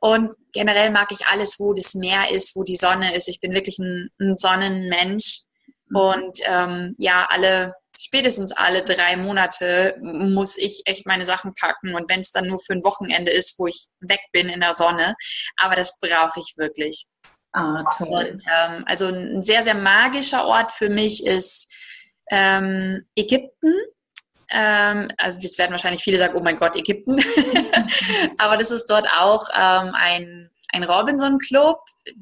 [0.00, 3.28] Und generell mag ich alles, wo das Meer ist, wo die Sonne ist.
[3.28, 5.40] Ich bin wirklich ein, ein Sonnenmensch.
[5.88, 5.96] Mhm.
[5.96, 11.94] Und ähm, ja, alle, spätestens alle drei Monate muss ich echt meine Sachen packen.
[11.94, 14.74] Und wenn es dann nur für ein Wochenende ist, wo ich weg bin in der
[14.74, 15.14] Sonne,
[15.56, 17.06] aber das brauche ich wirklich.
[17.52, 18.30] Ah, toll.
[18.32, 21.72] Und, ähm, also ein sehr, sehr magischer Ort für mich ist
[22.30, 23.74] ähm, Ägypten.
[24.50, 27.18] Ähm, also jetzt werden wahrscheinlich viele sagen, oh mein Gott, Ägypten.
[28.38, 31.78] Aber das ist dort auch ähm, ein, ein Robinson-Club.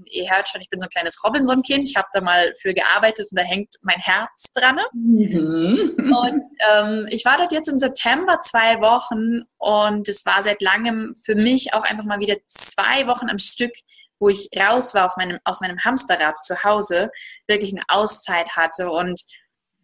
[0.07, 1.89] Ihr hört schon, ich bin so ein kleines Robinson-Kind.
[1.89, 4.79] Ich habe da mal für gearbeitet und da hängt mein Herz dran.
[4.93, 5.95] Mhm.
[5.97, 11.15] Und ähm, ich war dort jetzt im September zwei Wochen und es war seit langem
[11.15, 13.73] für mich auch einfach mal wieder zwei Wochen am Stück
[14.19, 17.11] wo ich raus war auf meinem, aus meinem Hamsterrad zu Hause,
[17.47, 19.23] wirklich eine Auszeit hatte und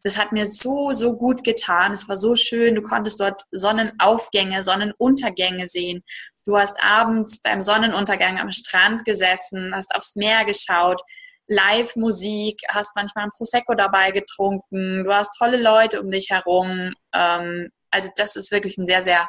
[0.03, 1.93] das hat mir so, so gut getan.
[1.93, 2.75] Es war so schön.
[2.75, 6.03] Du konntest dort Sonnenaufgänge, Sonnenuntergänge sehen.
[6.45, 11.01] Du hast abends beim Sonnenuntergang am Strand gesessen, hast aufs Meer geschaut,
[11.47, 15.05] Live-Musik, hast manchmal ein Prosecco dabei getrunken.
[15.05, 16.93] Du hast tolle Leute um dich herum.
[17.15, 19.29] Ähm, also das ist wirklich ein sehr, sehr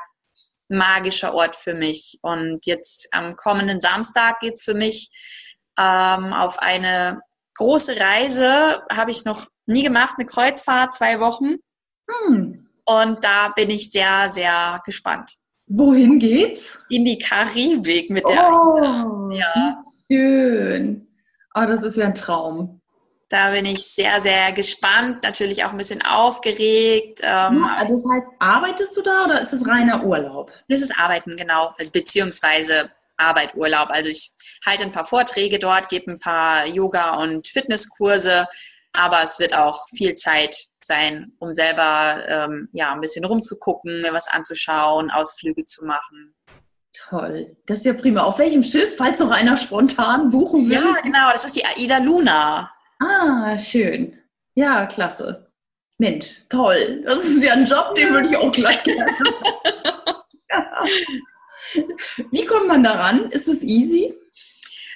[0.70, 2.18] magischer Ort für mich.
[2.22, 5.10] Und jetzt am kommenden Samstag geht's für mich
[5.78, 7.22] ähm, auf eine
[7.56, 8.82] große Reise.
[8.92, 11.56] Habe ich noch nie gemacht, eine Kreuzfahrt, zwei Wochen.
[12.10, 12.68] Hm.
[12.86, 15.32] Und da bin ich sehr, sehr gespannt.
[15.68, 16.80] Wohin geht's?
[16.90, 19.84] In die Karibik mit der oh, Ja.
[20.12, 21.08] Schön.
[21.56, 22.82] Oh, das ist ja ein Traum.
[23.30, 27.22] Da bin ich sehr, sehr gespannt, natürlich auch ein bisschen aufgeregt.
[27.24, 30.52] Ähm, ja, das heißt, arbeitest du da oder ist es reiner Urlaub?
[30.68, 31.74] Das ist Arbeiten, genau.
[31.78, 33.90] Also beziehungsweise Arbeit, Urlaub.
[33.90, 34.34] Also ich
[34.66, 38.48] halte ein paar Vorträge dort, gebe ein paar Yoga- und Fitnesskurse,
[38.94, 44.14] aber es wird auch viel Zeit sein, um selber ähm, ja ein bisschen rumzugucken, mir
[44.14, 46.36] was anzuschauen, Ausflüge zu machen.
[46.94, 47.58] Toll.
[47.66, 48.24] Das ist ja prima.
[48.24, 50.76] Auf welchem Schiff, falls noch einer spontan buchen will?
[50.76, 51.32] Ja, genau.
[51.32, 52.72] Das ist die Aida Luna.
[53.00, 54.20] Ah, schön.
[54.54, 55.52] Ja, klasse.
[55.98, 57.02] Mensch, toll.
[57.06, 59.12] Das ist ja ein Job, den würde ich auch gleich gerne.
[62.32, 63.32] Wie kommt man daran?
[63.32, 64.14] Ist es easy?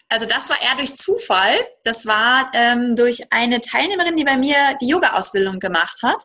[0.10, 1.56] Also das war eher durch Zufall.
[1.84, 6.24] Das war ähm, durch eine Teilnehmerin, die bei mir die Yoga-Ausbildung gemacht hat.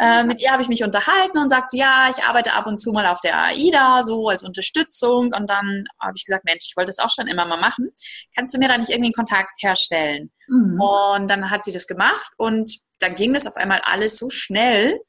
[0.00, 2.92] Äh, mit ihr habe ich mich unterhalten und sagt, ja, ich arbeite ab und zu
[2.92, 5.32] mal auf der AIDA, so als Unterstützung.
[5.34, 7.90] Und dann habe ich gesagt, Mensch, ich wollte das auch schon immer mal machen.
[8.34, 10.30] Kannst du mir da nicht irgendwie einen Kontakt herstellen?
[10.46, 10.80] Mhm.
[10.80, 15.00] Und dann hat sie das gemacht und dann ging das auf einmal alles so schnell.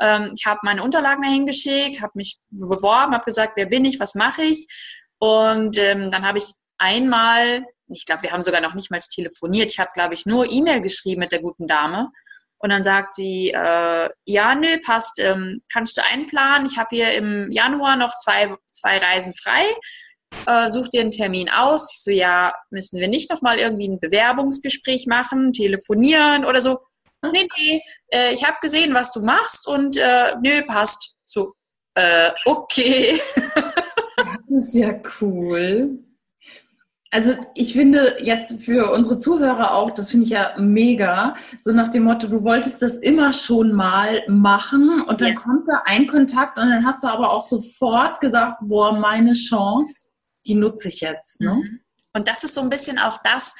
[0.00, 3.98] Ähm, ich habe meine Unterlagen dahin geschickt, habe mich beworben, habe gesagt, wer bin ich,
[3.98, 4.66] was mache ich?
[5.18, 9.70] Und ähm, dann habe ich einmal, ich glaube, wir haben sogar noch nicht mal telefoniert,
[9.70, 12.10] ich habe, glaube ich, nur E-Mail geschrieben mit der guten Dame.
[12.58, 16.66] Und dann sagt sie, äh, ja, nö, passt, ähm, kannst du einplanen.
[16.66, 19.64] Ich habe hier im Januar noch zwei, zwei Reisen frei.
[20.46, 21.92] Äh, such dir einen Termin aus.
[21.92, 26.78] Ich so, ja, müssen wir nicht nochmal irgendwie ein Bewerbungsgespräch machen, telefonieren oder so?
[27.32, 31.14] Nee, nee, äh, ich habe gesehen, was du machst und äh, nö, passt.
[31.24, 31.54] So,
[31.94, 33.20] äh, okay.
[34.16, 35.98] das ist ja cool.
[37.12, 41.88] Also ich finde jetzt für unsere Zuhörer auch, das finde ich ja mega, so nach
[41.88, 45.42] dem Motto, du wolltest das immer schon mal machen und dann yes.
[45.42, 50.08] kommt da ein Kontakt und dann hast du aber auch sofort gesagt, boah, meine Chance,
[50.46, 51.40] die nutze ich jetzt.
[51.40, 51.54] Ne?
[51.54, 51.80] Mhm.
[52.12, 53.54] Und das ist so ein bisschen auch das,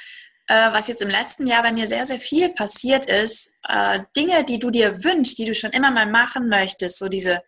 [0.49, 3.53] äh, was jetzt im letzten Jahr bei mir sehr, sehr viel passiert ist.
[3.69, 7.43] Äh, Dinge, die du dir wünschst, die du schon immer mal machen möchtest, so diese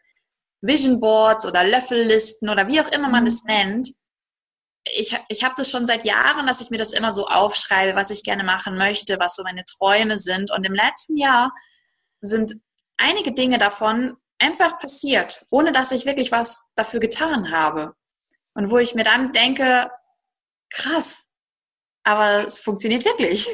[0.60, 3.50] Vision Boards oder Löffellisten oder wie auch immer man es mhm.
[3.50, 3.88] nennt,
[4.84, 8.10] ich, ich habe das schon seit Jahren, dass ich mir das immer so aufschreibe, was
[8.10, 10.50] ich gerne machen möchte, was so meine Träume sind.
[10.50, 11.52] Und im letzten Jahr
[12.20, 12.56] sind
[12.96, 17.94] einige Dinge davon einfach passiert, ohne dass ich wirklich was dafür getan habe.
[18.54, 19.90] Und wo ich mir dann denke,
[20.70, 21.30] krass,
[22.04, 23.48] aber es funktioniert wirklich.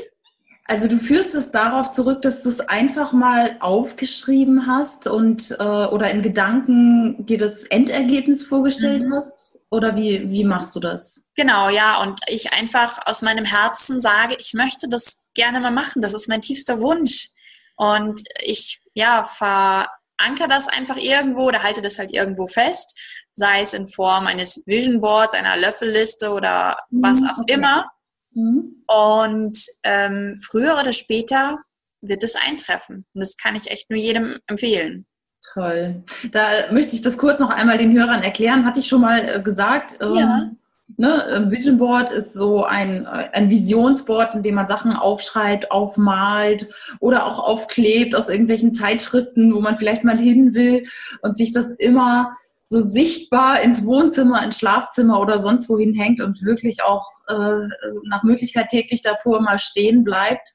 [0.67, 5.63] Also du führst es darauf zurück, dass du es einfach mal aufgeschrieben hast und äh,
[5.63, 9.15] oder in Gedanken dir das Endergebnis vorgestellt mhm.
[9.15, 9.59] hast?
[9.71, 11.25] Oder wie, wie machst du das?
[11.35, 12.01] Genau, ja.
[12.01, 16.01] Und ich einfach aus meinem Herzen sage, ich möchte das gerne mal machen.
[16.01, 17.29] Das ist mein tiefster Wunsch.
[17.77, 22.99] Und ich, ja, verankere das einfach irgendwo oder halte das halt irgendwo fest.
[23.33, 27.55] Sei es in Form eines Vision Boards, einer Löffelliste oder was mhm, auch okay.
[27.55, 27.91] immer.
[28.35, 28.85] Mhm.
[28.87, 31.59] Und ähm, früher oder später
[32.01, 33.07] wird es eintreffen.
[33.15, 35.07] Und das kann ich echt nur jedem empfehlen.
[35.53, 36.03] Toll.
[36.33, 38.65] Da möchte ich das kurz noch einmal den Hörern erklären.
[38.65, 39.99] Hatte ich schon mal äh, gesagt.
[40.01, 40.51] Ähm, ja.
[40.97, 46.69] Ne, Vision Board ist so ein, ein Visionsboard, in dem man Sachen aufschreibt, aufmalt
[47.01, 50.85] oder auch aufklebt aus irgendwelchen Zeitschriften, wo man vielleicht mal hin will
[51.23, 52.37] und sich das immer
[52.69, 57.69] so sichtbar ins Wohnzimmer, ins Schlafzimmer oder sonst wohin hängt und wirklich auch äh,
[58.09, 60.51] nach Möglichkeit täglich davor mal stehen bleibt,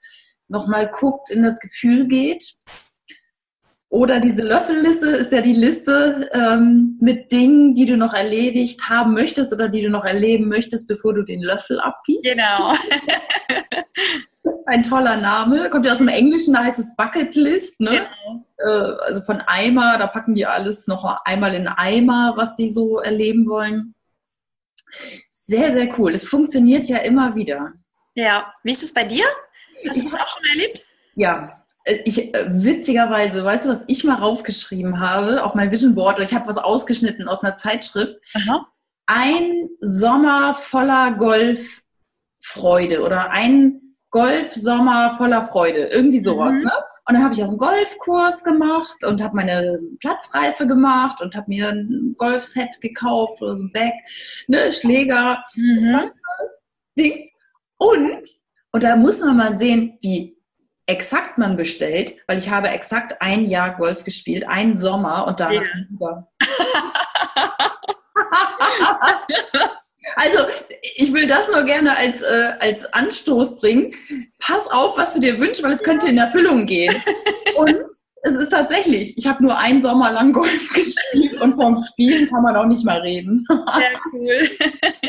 [0.47, 2.43] nochmal guckt, in das Gefühl geht.
[3.91, 9.13] Oder diese Löffelliste ist ja die Liste ähm, mit Dingen, die du noch erledigt haben
[9.13, 12.23] möchtest oder die du noch erleben möchtest, bevor du den Löffel abgibst.
[12.23, 12.73] Genau.
[14.65, 15.69] Ein toller Name.
[15.69, 17.79] Kommt ja aus dem Englischen, da heißt es Bucketlist.
[17.79, 17.89] Ne?
[17.89, 18.45] Genau.
[18.57, 22.99] Äh, also von Eimer, da packen die alles noch einmal in Eimer, was sie so
[22.99, 23.95] erleben wollen.
[25.29, 26.13] Sehr, sehr cool.
[26.13, 27.73] Es funktioniert ja immer wieder.
[28.15, 29.25] Ja, wie ist es bei dir?
[29.87, 30.85] Hast du das auch schon erlebt?
[31.15, 35.95] Ja, äh, ich, äh, witzigerweise, weißt du, was ich mal raufgeschrieben habe auf mein Vision
[35.95, 36.19] Board?
[36.19, 38.15] Ich habe was ausgeschnitten aus einer Zeitschrift.
[38.35, 38.67] Aha.
[39.05, 46.53] Ein Sommer voller Golffreude oder ein Golfsommer voller Freude, irgendwie sowas.
[46.53, 46.63] Mhm.
[46.63, 46.71] Ne?
[47.07, 51.45] Und dann habe ich auch einen Golfkurs gemacht und habe meine Platzreife gemacht und habe
[51.47, 53.93] mir ein Golfset gekauft oder so ein Bag,
[54.47, 56.11] ne, Schläger, mhm.
[56.97, 57.29] Dings.
[57.77, 58.23] Und,
[58.71, 60.35] und da muss man mal sehen, wie
[60.87, 65.61] exakt man bestellt, weil ich habe exakt ein Jahr Golf gespielt, einen Sommer und danach
[65.99, 66.27] ja.
[70.19, 70.39] also
[70.95, 73.91] ich will das nur gerne als, äh, als Anstoß bringen.
[74.39, 76.93] Pass auf, was du dir wünschst, weil es könnte in Erfüllung gehen.
[77.57, 77.75] Und
[78.23, 79.17] es ist tatsächlich.
[79.17, 82.83] Ich habe nur einen Sommer lang Golf gespielt und vom Spielen kann man auch nicht
[82.83, 83.45] mal reden.
[83.47, 84.49] Sehr cool.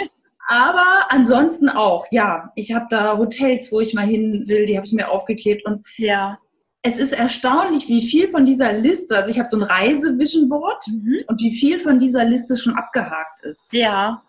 [0.47, 2.53] Aber ansonsten auch, ja.
[2.55, 5.85] Ich habe da Hotels, wo ich mal hin will, die habe ich mir aufgeklebt und
[5.97, 6.39] ja.
[6.83, 10.83] Es ist erstaunlich, wie viel von dieser Liste, also ich habe so ein Reise-Vision Board
[10.89, 11.19] mhm.
[11.27, 13.73] und wie viel von dieser Liste schon abgehakt ist.
[13.73, 14.23] Ja.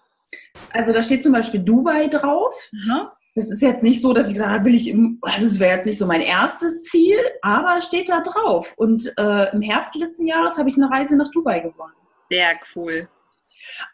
[0.72, 2.54] Also da steht zum Beispiel Dubai drauf.
[2.72, 3.08] Mhm.
[3.34, 5.86] Das ist jetzt nicht so, dass ich sage, will ich, im, also es wäre jetzt
[5.86, 8.74] nicht so mein erstes Ziel, aber steht da drauf.
[8.76, 11.94] Und äh, im Herbst letzten Jahres habe ich eine Reise nach Dubai gewonnen.
[12.30, 13.08] Sehr cool.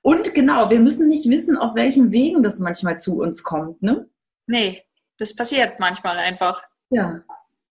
[0.01, 4.09] Und genau, wir müssen nicht wissen, auf welchen Wegen das manchmal zu uns kommt, ne?
[4.47, 4.83] Nee,
[5.17, 6.63] das passiert manchmal einfach.
[6.89, 7.21] Ja.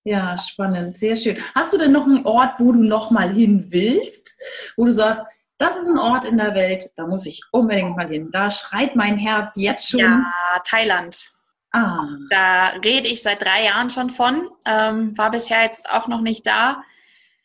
[0.05, 1.37] Ja, spannend, sehr schön.
[1.53, 4.41] Hast du denn noch einen Ort, wo du noch mal hin willst,
[4.77, 5.21] wo du sagst,
[5.59, 8.31] das ist ein Ort in der Welt, da muss ich unbedingt mal hin.
[8.33, 10.01] Da schreit mein Herz jetzt schon.
[10.01, 10.23] Ja,
[10.65, 11.31] Thailand.
[11.73, 12.07] Ah.
[12.31, 14.49] Da rede ich seit drei Jahren schon von.
[14.67, 16.83] Ähm, war bisher jetzt auch noch nicht da.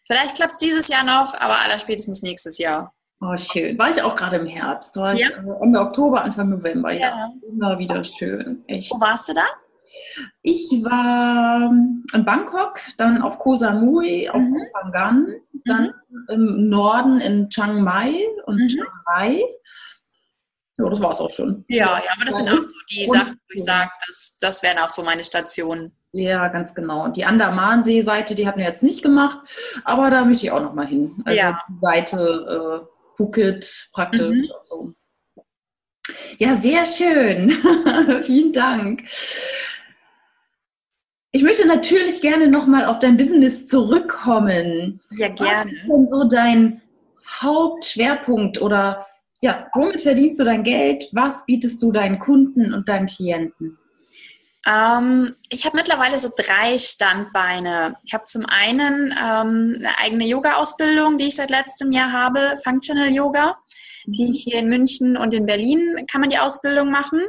[0.04, 2.94] Vielleicht klappt es dieses Jahr noch, aber allerspätestens nächstes Jahr.
[3.22, 3.78] Oh, schön.
[3.78, 4.98] War ich auch gerade im Herbst.
[4.98, 5.28] War ja.
[5.28, 6.92] ich äh, Ende Oktober, Anfang November.
[6.92, 7.08] Ja.
[7.08, 7.30] ja.
[7.48, 8.64] Immer wieder schön.
[8.68, 8.92] Echt.
[8.92, 9.44] Wo warst du da?
[10.44, 11.72] Ich war
[12.14, 14.62] in Bangkok, dann auf Koh Samui, auf mhm.
[14.74, 16.26] Phangan, dann mhm.
[16.30, 18.68] im Norden in Chiang Mai und mhm.
[18.68, 19.44] Chiang Mai
[20.82, 21.64] ja, das war es auch schon.
[21.68, 24.64] Ja, ja, aber das sind auch so die und, Sachen, wo ich sage, das, das
[24.64, 25.92] wären auch so meine Stationen.
[26.14, 27.04] Ja, ganz genau.
[27.04, 29.40] Und die Andamansee-Seite, die hatten wir jetzt nicht gemacht,
[29.86, 31.22] aber da möchte ich auch noch mal hin.
[31.26, 31.62] Also ja.
[31.70, 34.38] die Seite äh, Phuket praktisch.
[34.38, 34.52] Mhm.
[34.66, 34.94] So.
[36.38, 37.52] Ja, sehr schön.
[38.24, 39.04] Vielen Dank.
[41.34, 45.00] Ich möchte natürlich gerne noch mal auf dein Business zurückkommen.
[45.12, 45.72] Ja, gerne.
[45.72, 46.82] Was ist denn so dein
[47.42, 49.06] Hauptschwerpunkt oder
[49.40, 51.06] ja, womit verdienst du dein Geld?
[51.14, 53.78] Was bietest du deinen Kunden und deinen Klienten?
[54.68, 57.96] Ähm, ich habe mittlerweile so drei Standbeine.
[58.04, 63.10] Ich habe zum einen ähm, eine eigene Yoga-Ausbildung, die ich seit letztem Jahr habe, Functional
[63.10, 63.58] Yoga,
[64.06, 67.22] die ich hier in München und in Berlin kann man die Ausbildung machen.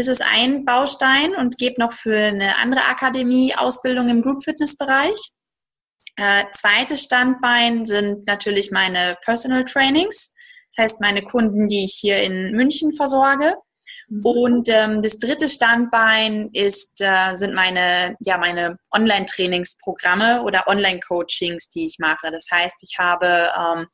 [0.00, 4.78] Das ist ein Baustein und gebe noch für eine andere Akademie Ausbildung im Group Fitness
[4.78, 5.18] Bereich.
[6.16, 10.32] Äh, zweites Standbein sind natürlich meine Personal Trainings.
[10.74, 13.56] Das heißt, meine Kunden, die ich hier in München versorge.
[14.10, 14.20] Mhm.
[14.24, 21.86] Und ähm, das dritte Standbein ist, äh, sind meine, ja, meine Online-Trainingsprogramme oder Online-Coachings, die
[21.86, 22.30] ich mache.
[22.32, 23.86] Das heißt, ich habe ähm,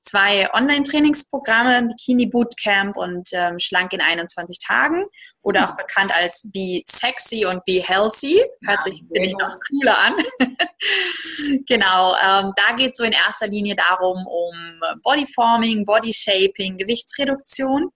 [0.00, 5.06] zwei Online-Trainingsprogramme, Bikini Bootcamp und ähm, Schlank in 21 Tagen
[5.42, 5.66] oder mhm.
[5.66, 8.44] auch bekannt als Be Sexy und Be Healthy.
[8.64, 10.14] Hört sich, finde ich, noch cooler an.
[11.66, 17.90] genau, ähm, da geht es so in erster Linie darum, um Bodyforming, Bodyshaping, Gewichtsreduktion.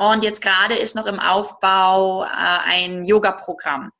[0.00, 3.90] Und jetzt gerade ist noch im Aufbau äh, ein Yoga-Programm.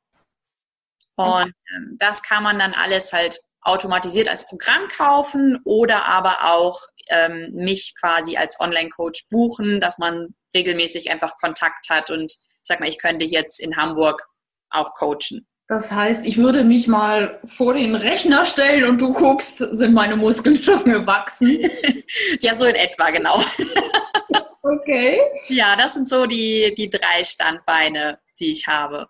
[1.15, 6.79] Und ähm, das kann man dann alles halt automatisiert als Programm kaufen oder aber auch
[7.09, 12.89] ähm, mich quasi als Online-Coach buchen, dass man regelmäßig einfach Kontakt hat und sag mal,
[12.89, 14.27] ich könnte jetzt in Hamburg
[14.71, 15.45] auch coachen.
[15.67, 20.15] Das heißt, ich würde mich mal vor den Rechner stellen und du guckst, sind meine
[20.15, 21.59] Muskeln schon gewachsen?
[22.39, 23.39] ja, so in etwa, genau.
[24.61, 25.19] okay.
[25.47, 29.07] Ja, das sind so die, die drei Standbeine, die ich habe.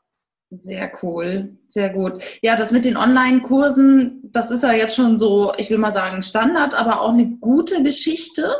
[0.54, 2.22] Sehr cool, sehr gut.
[2.42, 6.22] Ja, das mit den Online-Kursen, das ist ja jetzt schon so, ich will mal sagen,
[6.24, 8.54] Standard, aber auch eine gute Geschichte,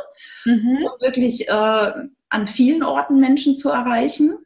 [0.46, 0.86] mhm.
[0.86, 1.92] um wirklich äh,
[2.30, 4.38] an vielen Orten Menschen zu erreichen.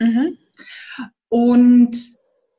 [0.00, 0.36] Mhm.
[1.28, 1.96] Und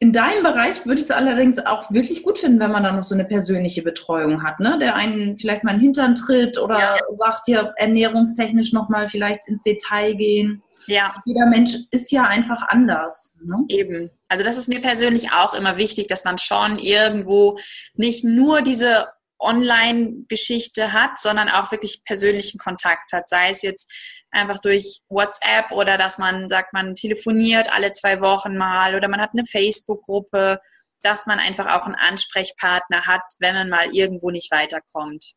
[0.01, 3.03] in deinem Bereich würde ich es allerdings auch wirklich gut finden, wenn man da noch
[3.03, 4.79] so eine persönliche Betreuung hat, ne?
[4.79, 6.97] der einen vielleicht mal in den Hintern tritt oder ja.
[7.11, 10.63] sagt ja ernährungstechnisch nochmal vielleicht ins Detail gehen.
[10.87, 11.13] Ja.
[11.25, 13.37] Jeder Mensch ist ja einfach anders.
[13.45, 13.57] Ne?
[13.67, 14.09] Eben.
[14.27, 17.59] Also das ist mir persönlich auch immer wichtig, dass man schon irgendwo
[17.93, 19.05] nicht nur diese
[19.37, 23.29] Online-Geschichte hat, sondern auch wirklich persönlichen Kontakt hat.
[23.29, 23.91] Sei es jetzt
[24.31, 29.21] einfach durch WhatsApp oder dass man sagt, man telefoniert alle zwei Wochen mal oder man
[29.21, 30.59] hat eine Facebook-Gruppe,
[31.01, 35.33] dass man einfach auch einen Ansprechpartner hat, wenn man mal irgendwo nicht weiterkommt.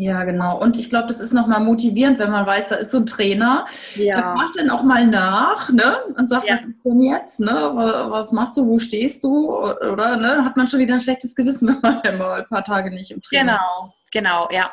[0.00, 0.60] Ja, genau.
[0.60, 3.66] Und ich glaube, das ist nochmal motivierend, wenn man weiß, da ist so ein Trainer.
[3.96, 4.16] Ja.
[4.16, 6.04] Der fragt dann auch mal nach, ne?
[6.16, 6.54] Und sagt, ja.
[6.54, 7.72] was ist denn jetzt, ne?
[8.10, 9.50] Was machst du, wo stehst du?
[9.50, 10.44] Oder, ne?
[10.44, 13.20] Hat man schon wieder ein schlechtes Gewissen, wenn man mal ein paar Tage nicht im
[13.20, 14.72] Training Genau, genau, ja.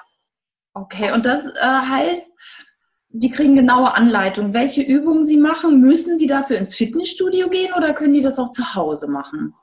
[0.77, 2.33] Okay, und das äh, heißt,
[3.19, 5.79] die kriegen genaue Anleitung, welche Übungen sie machen.
[5.79, 9.53] Müssen die dafür ins Fitnessstudio gehen oder können die das auch zu Hause machen?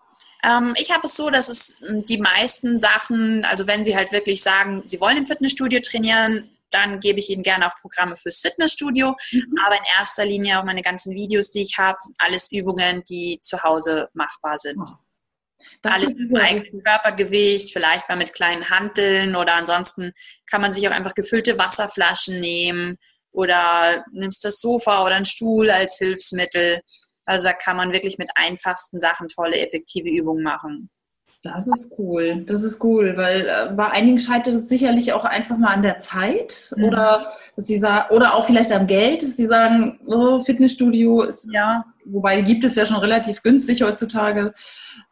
[0.42, 4.10] Ähm, ich habe es so, dass es hm, die meisten Sachen, also wenn sie halt
[4.10, 8.40] wirklich sagen, sie wollen im Fitnessstudio trainieren, dann gebe ich ihnen gerne auch Programme fürs
[8.40, 9.14] Fitnessstudio.
[9.30, 9.58] Mhm.
[9.66, 13.38] Aber in erster Linie auch meine ganzen Videos, die ich habe, sind alles Übungen, die
[13.42, 14.80] zu Hause machbar sind.
[14.80, 14.96] Oh.
[15.82, 20.12] Das Alles im eigenen Körpergewicht, vielleicht mal mit kleinen Hanteln oder ansonsten
[20.46, 22.98] kann man sich auch einfach gefüllte Wasserflaschen nehmen
[23.32, 26.80] oder nimmst das Sofa oder einen Stuhl als Hilfsmittel.
[27.24, 30.90] Also da kann man wirklich mit einfachsten Sachen tolle, effektive Übungen machen.
[31.44, 35.58] Das ist cool, das ist cool, weil äh, bei einigen scheitert es sicherlich auch einfach
[35.58, 36.84] mal an der Zeit mhm.
[36.84, 37.26] oder
[37.56, 41.84] dass sie sagen, oder auch vielleicht am Geld, dass sie sagen, oh, Fitnessstudio ist, ja.
[42.04, 44.54] wobei gibt es ja schon relativ günstig heutzutage,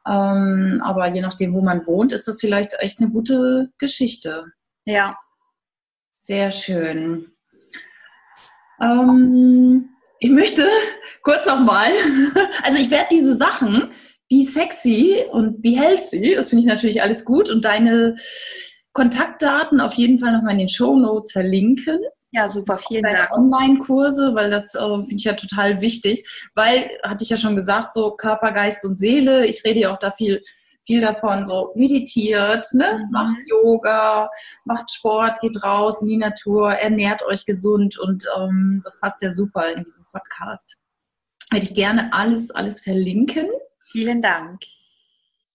[0.06, 4.44] ähm, aber je nachdem, wo man wohnt, ist das vielleicht echt eine gute Geschichte.
[4.84, 5.16] Ja.
[6.18, 7.32] Sehr schön.
[8.80, 10.66] Ähm, ich möchte
[11.22, 11.90] kurz nochmal,
[12.62, 13.90] also ich werde diese Sachen,
[14.28, 16.34] be sexy und be healthy.
[16.36, 17.50] Das finde ich natürlich alles gut.
[17.50, 18.14] Und deine
[18.92, 22.00] Kontaktdaten auf jeden Fall nochmal in den Show Notes verlinken.
[22.32, 23.32] Ja, super, vielen Dank.
[23.32, 26.24] Online-Kurse, weil das äh, finde ich ja total wichtig,
[26.54, 29.98] weil, hatte ich ja schon gesagt, so Körper, Geist und Seele, ich rede ja auch
[29.98, 30.40] da viel,
[30.90, 32.98] viel davon, so meditiert, ne?
[32.98, 33.10] Mhm.
[33.12, 34.28] macht Yoga,
[34.64, 39.30] macht Sport, geht raus in die Natur, ernährt euch gesund und ähm, das passt ja
[39.30, 40.78] super in diesem Podcast.
[41.52, 43.46] Hätte ich gerne alles, alles verlinken.
[43.92, 44.62] Vielen Dank.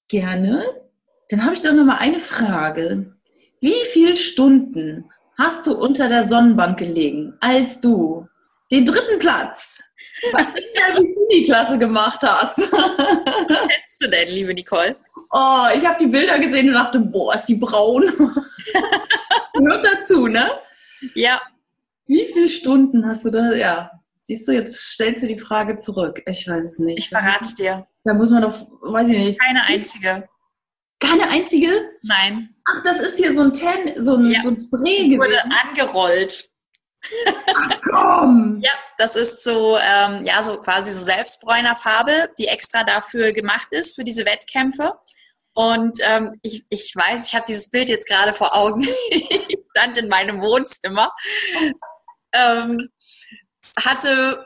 [0.07, 0.63] Gerne.
[1.29, 3.13] Dann habe ich doch noch mal eine Frage.
[3.59, 8.25] Wie viele Stunden hast du unter der Sonnenbank gelegen, als du
[8.71, 9.83] den dritten Platz
[10.23, 10.31] in
[10.95, 12.71] der Bikini-Klasse gemacht hast?
[12.71, 14.95] Was schätzt du denn, liebe Nicole?
[15.31, 18.03] Oh, ich habe die Bilder gesehen und dachte, boah, ist die braun.
[19.57, 20.49] Hört dazu, ne?
[21.13, 21.41] Ja.
[22.07, 23.53] Wie viele Stunden hast du da?
[23.53, 26.21] Ja, siehst du, jetzt stellst du die Frage zurück.
[26.27, 26.99] Ich weiß es nicht.
[26.99, 27.85] Ich verrate es dir.
[28.03, 29.39] Da muss man doch, weiß ich nicht.
[29.39, 30.27] Keine einzige.
[30.99, 31.69] Keine einzige?
[32.03, 32.55] Nein.
[32.65, 34.41] Ach, das ist hier so ein Ten, so ein, ja.
[34.41, 35.19] so ein Spray gewesen.
[35.19, 36.49] Wurde angerollt.
[37.55, 38.59] Ach komm!
[38.61, 43.95] ja, das ist so, ähm, ja, so quasi so Selbstbräunerfarbe, die extra dafür gemacht ist,
[43.95, 44.93] für diese Wettkämpfe.
[45.53, 48.81] Und ähm, ich, ich weiß, ich habe dieses Bild jetzt gerade vor Augen.
[49.09, 51.11] ich stand in meinem Wohnzimmer.
[52.33, 52.89] Ähm,
[53.83, 54.45] hatte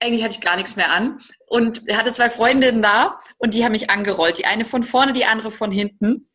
[0.00, 3.72] eigentlich hatte ich gar nichts mehr an und hatte zwei Freundinnen da und die haben
[3.72, 4.38] mich angerollt.
[4.38, 6.30] Die eine von vorne, die andere von hinten,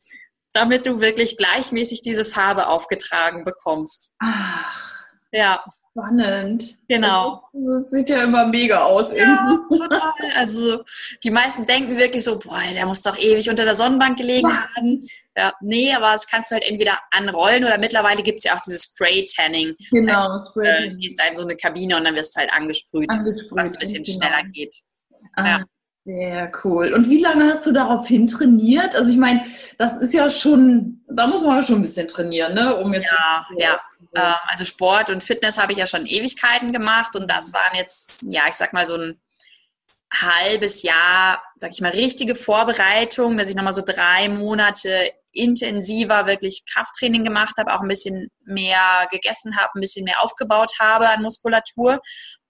[0.54, 4.12] damit du wirklich gleichmäßig diese Farbe aufgetragen bekommst.
[4.20, 5.03] Ach.
[5.34, 5.64] Ja.
[5.92, 6.76] Spannend.
[6.88, 7.44] Genau.
[7.54, 9.14] Das, das, sieht ja immer mega aus.
[9.14, 10.12] Ja, total.
[10.36, 10.84] Also
[11.24, 14.68] die meisten denken wirklich so, boah, der muss doch ewig unter der Sonnenbank gelegen ja.
[14.76, 15.08] haben.
[15.38, 18.62] Ja, nee, aber das kannst du halt entweder anrollen oder mittlerweile gibt es ja auch
[18.62, 19.76] dieses Spray-Tanning.
[19.92, 22.40] Genau, das heißt, Spray äh, gehst da in so eine Kabine und dann wirst du
[22.40, 24.18] halt angesprüht, angesprüht was ein bisschen genau.
[24.18, 24.76] schneller geht.
[25.36, 25.64] Ah, ja.
[26.06, 26.92] Sehr cool.
[26.94, 28.94] Und wie lange hast du daraufhin trainiert?
[28.94, 29.46] Also ich meine,
[29.78, 32.76] das ist ja schon, da muss man ja schon ein bisschen trainieren, ne?
[32.76, 33.80] Um jetzt ja, ja.
[34.16, 38.24] Ähm, also Sport und Fitness habe ich ja schon Ewigkeiten gemacht und das waren jetzt,
[38.30, 39.22] ja, ich sag mal so ein
[40.14, 46.64] halbes Jahr, sag ich mal, richtige Vorbereitung, dass ich nochmal so drei Monate intensiver wirklich
[46.72, 51.24] Krafttraining gemacht habe, auch ein bisschen mehr gegessen habe, ein bisschen mehr aufgebaut habe an
[51.24, 52.00] Muskulatur.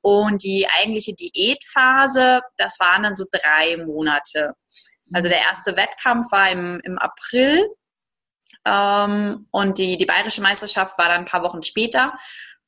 [0.01, 4.53] Und die eigentliche Diätphase, das waren dann so drei Monate.
[5.14, 7.66] Also der erste Wettkampf war im, im April
[8.66, 12.14] ähm, und die, die bayerische Meisterschaft war dann ein paar Wochen später.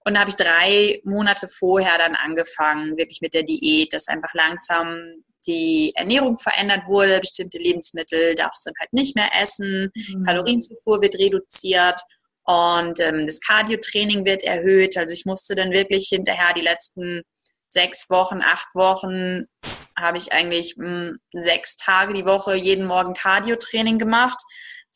[0.05, 4.33] Und da habe ich drei Monate vorher dann angefangen, wirklich mit der Diät, dass einfach
[4.33, 10.23] langsam die Ernährung verändert wurde, bestimmte Lebensmittel darfst du dann halt nicht mehr essen, mhm.
[10.25, 11.99] Kalorienzufuhr wird reduziert
[12.45, 14.97] und ähm, das Cardio-Training wird erhöht.
[14.97, 17.23] Also ich musste dann wirklich hinterher die letzten
[17.69, 19.45] sechs Wochen, acht Wochen
[19.97, 24.39] habe ich eigentlich mh, hm, sechs Tage die Woche jeden Morgen Cardio-Training gemacht.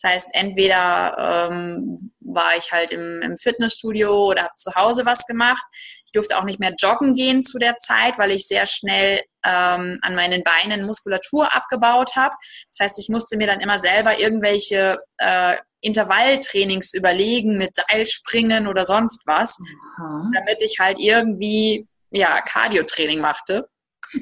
[0.01, 5.25] Das heißt, entweder ähm, war ich halt im, im Fitnessstudio oder habe zu Hause was
[5.25, 5.63] gemacht.
[6.05, 9.99] Ich durfte auch nicht mehr joggen gehen zu der Zeit, weil ich sehr schnell ähm,
[10.01, 12.35] an meinen Beinen Muskulatur abgebaut habe.
[12.71, 18.85] Das heißt, ich musste mir dann immer selber irgendwelche äh, Intervalltrainings überlegen mit Seilspringen oder
[18.85, 20.31] sonst was, mhm.
[20.33, 23.67] damit ich halt irgendwie ja Cardio-Training machte.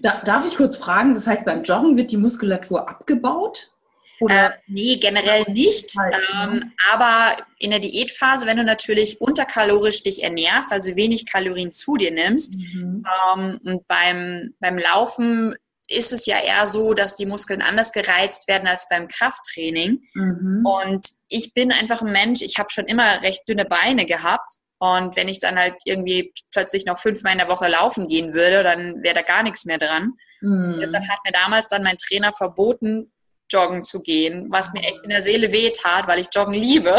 [0.02, 3.72] Da, darf ich kurz fragen, das heißt, beim Joggen wird die Muskulatur abgebaut?
[4.20, 4.54] Oder?
[4.54, 5.96] Äh, nee, generell nicht.
[5.96, 6.72] Ähm, ne?
[6.92, 12.12] aber in der Diätphase, wenn du natürlich unterkalorisch dich ernährst, also wenig Kalorien zu dir
[12.12, 13.04] nimmst, mhm.
[13.36, 15.56] ähm, und beim, beim Laufen
[15.90, 20.02] ist es ja eher so, dass die Muskeln anders gereizt werden als beim Krafttraining.
[20.14, 20.66] Mhm.
[20.66, 24.54] Und ich bin einfach ein Mensch, ich habe schon immer recht dünne Beine gehabt.
[24.80, 28.64] Und wenn ich dann halt irgendwie plötzlich noch fünfmal in der Woche laufen gehen würde,
[28.64, 30.14] dann wäre da gar nichts mehr dran.
[30.42, 30.80] Mhm.
[30.82, 33.12] Deshalb hat mir damals dann mein Trainer verboten,
[33.52, 36.96] joggen zu gehen, was mir echt in der Seele wehtat, weil ich Joggen liebe.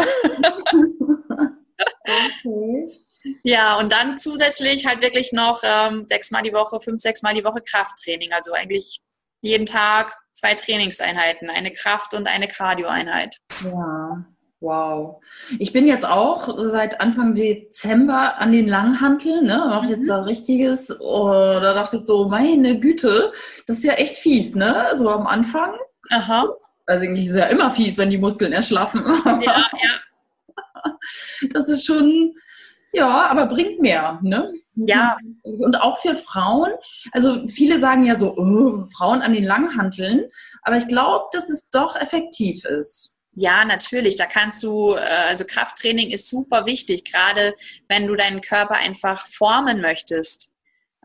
[2.05, 2.90] okay.
[3.42, 7.61] Ja, und dann zusätzlich halt wirklich noch ähm, sechsmal die Woche, fünf, sechsmal die Woche
[7.61, 8.32] Krafttraining.
[8.32, 9.01] Also eigentlich
[9.42, 13.36] jeden Tag zwei Trainingseinheiten, eine Kraft- und eine Cardio-Einheit.
[13.64, 14.24] Ja,
[14.61, 15.22] wow.
[15.59, 19.64] Ich bin jetzt auch seit Anfang Dezember an den Langhanteln, ne?
[19.68, 19.90] Mach Mhm.
[19.90, 23.32] jetzt ein richtiges, oh, da dachte ich so, meine Güte,
[23.66, 24.92] das ist ja echt fies, ne?
[24.96, 25.74] So am Anfang.
[26.11, 26.48] Aha.
[26.86, 29.04] Also eigentlich ist es ja immer fies, wenn die Muskeln erschlaffen.
[29.42, 30.98] Ja, ja.
[31.52, 32.34] das ist schon,
[32.92, 34.52] ja, aber bringt mehr, ne?
[34.86, 36.70] Ja, Und auch für Frauen,
[37.11, 40.26] also viele sagen ja so, oh, Frauen an den Langhanteln,
[40.62, 43.16] aber ich glaube, dass es doch effektiv ist.
[43.34, 44.16] Ja, natürlich.
[44.16, 47.54] Da kannst du, äh, also Krafttraining ist super wichtig, gerade
[47.88, 50.50] wenn du deinen Körper einfach formen möchtest.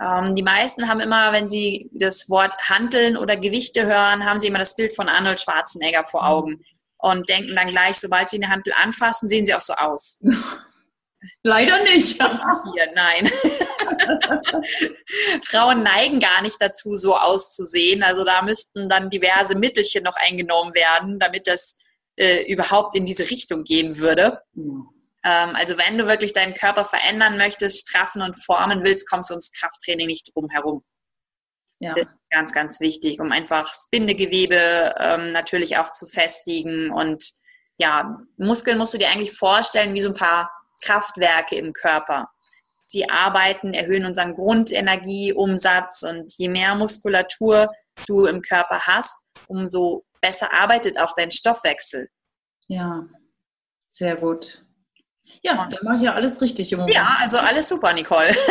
[0.02, 4.48] Ähm, die meisten haben immer, wenn sie das Wort Hanteln oder Gewichte hören, haben sie
[4.48, 6.64] immer das Bild von Arnold Schwarzenegger vor Augen
[6.98, 10.22] und denken dann gleich, sobald sie eine Hantel anfassen, sehen sie auch so aus.
[11.44, 12.20] Leider nicht.
[12.20, 13.30] Kann passieren, nein.
[15.46, 18.04] Frauen neigen gar nicht dazu, so auszusehen.
[18.04, 21.78] Also da müssten dann diverse Mittelchen noch eingenommen werden, damit das
[22.18, 24.42] äh, überhaupt in diese Richtung gehen würde.
[24.56, 24.88] Ähm,
[25.56, 29.52] also wenn du wirklich deinen Körper verändern möchtest, straffen und formen willst, kommst du ums
[29.52, 30.84] Krafttraining nicht drum herum.
[31.80, 31.94] Ja.
[31.94, 36.92] Das ist ganz, ganz wichtig, um einfach das Bindegewebe ähm, natürlich auch zu festigen.
[36.92, 37.24] Und
[37.78, 40.52] ja, Muskeln musst du dir eigentlich vorstellen wie so ein paar
[40.82, 42.30] Kraftwerke im Körper.
[42.88, 47.70] Sie arbeiten, erhöhen unseren Grundenergieumsatz und je mehr Muskulatur
[48.08, 49.16] du im Körper hast,
[49.48, 52.10] umso besser arbeitet auch dein Stoffwechsel.
[52.68, 53.08] Ja,
[53.88, 54.66] sehr gut.
[55.44, 56.96] Ja, dann mache ich ja alles richtig im Moment.
[56.96, 58.32] Ja, also alles super, Nicole.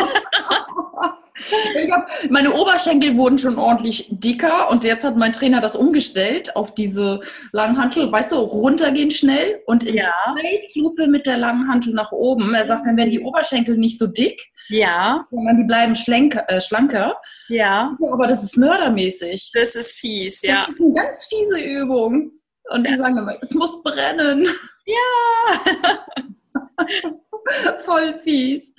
[1.91, 6.73] Hab, meine Oberschenkel wurden schon ordentlich dicker und jetzt hat mein Trainer das umgestellt auf
[6.75, 7.19] diese
[7.51, 10.11] langen Hantel, weißt du, runtergehen schnell und in Ja.
[10.39, 12.53] Zeitlupe mit der langen Hantel nach oben.
[12.53, 16.45] Er sagt, dann werden die Oberschenkel nicht so dick, Ja, sondern die bleiben schlanker.
[16.47, 17.15] Äh, schlanker.
[17.49, 19.51] ja, Aber das ist mördermäßig.
[19.53, 20.65] das ist fies, ja.
[20.67, 22.31] Das ist eine ganz fiese Übung.
[22.69, 24.47] Und die Das sagen immer, es muss brennen.
[24.85, 25.63] Ja.
[27.85, 28.73] Voll fies.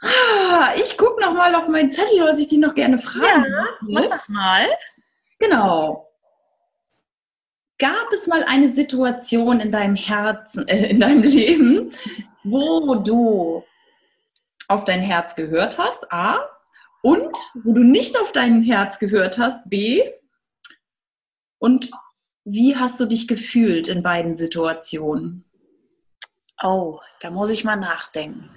[0.00, 3.80] Ah, Ich gucke noch mal auf meinen Zettel, was ich dich noch gerne fragen Mach
[3.82, 4.10] möchte.
[4.10, 4.66] das mal.
[5.38, 6.08] Genau.
[7.78, 11.90] Gab es mal eine Situation in deinem Herzen, äh, in deinem Leben,
[12.44, 13.64] wo du
[14.68, 16.48] auf dein Herz gehört hast, A,
[17.02, 20.02] und wo du nicht auf dein Herz gehört hast, B,
[21.58, 21.90] und
[22.44, 25.44] wie hast du dich gefühlt in beiden Situationen?
[26.62, 28.48] Oh, da muss ich mal nachdenken.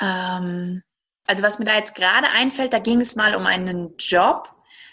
[0.00, 0.82] Ähm,
[1.26, 4.50] also was mir da jetzt gerade einfällt, da ging es mal um einen Job.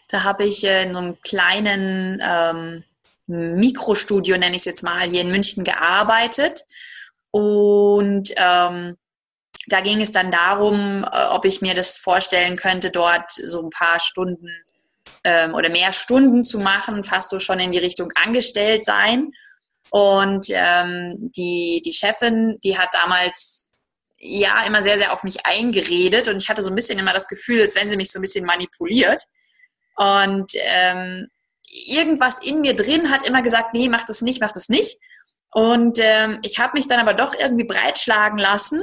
[0.09, 2.83] Da habe ich in so einem kleinen ähm,
[3.27, 6.65] Mikrostudio, nenne ich es jetzt mal, hier in München gearbeitet.
[7.31, 8.97] Und ähm,
[9.67, 13.69] da ging es dann darum, äh, ob ich mir das vorstellen könnte, dort so ein
[13.69, 14.49] paar Stunden
[15.23, 19.31] ähm, oder mehr Stunden zu machen, fast so schon in die Richtung angestellt sein.
[19.89, 23.69] Und ähm, die, die Chefin, die hat damals
[24.17, 27.27] ja immer sehr, sehr auf mich eingeredet und ich hatte so ein bisschen immer das
[27.27, 29.23] Gefühl, als wenn sie mich so ein bisschen manipuliert.
[29.95, 31.27] Und ähm,
[31.67, 34.97] irgendwas in mir drin hat immer gesagt, nee, mach das nicht, mach das nicht.
[35.53, 38.82] Und ähm, ich habe mich dann aber doch irgendwie breitschlagen lassen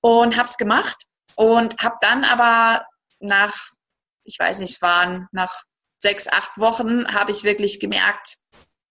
[0.00, 1.04] und habe es gemacht
[1.36, 2.86] und habe dann aber
[3.20, 3.54] nach,
[4.24, 5.62] ich weiß nicht, es waren nach
[5.98, 8.38] sechs, acht Wochen, habe ich wirklich gemerkt,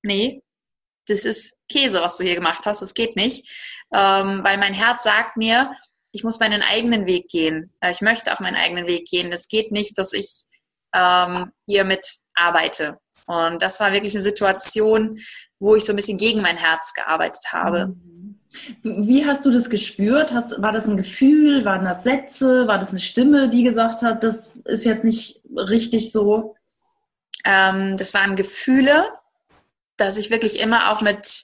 [0.03, 0.43] nee,
[1.11, 3.47] das ist Käse, was du hier gemacht hast, das geht nicht,
[3.93, 5.71] ähm, weil mein Herz sagt mir,
[6.11, 7.73] ich muss meinen eigenen Weg gehen.
[7.79, 9.31] Äh, Ich möchte auch meinen eigenen Weg gehen.
[9.31, 10.43] Es geht nicht, dass ich
[10.93, 12.97] ähm, hier mit arbeite.
[13.27, 15.19] Und das war wirklich eine Situation,
[15.59, 17.95] wo ich so ein bisschen gegen mein Herz gearbeitet habe.
[18.83, 20.33] Wie hast du das gespürt?
[20.33, 21.63] Hast, war das ein Gefühl?
[21.63, 22.67] Waren das Sätze?
[22.67, 26.55] War das eine Stimme, die gesagt hat, das ist jetzt nicht richtig so?
[27.45, 29.05] Ähm, das waren Gefühle,
[30.01, 31.43] dass ich wirklich immer auch mit,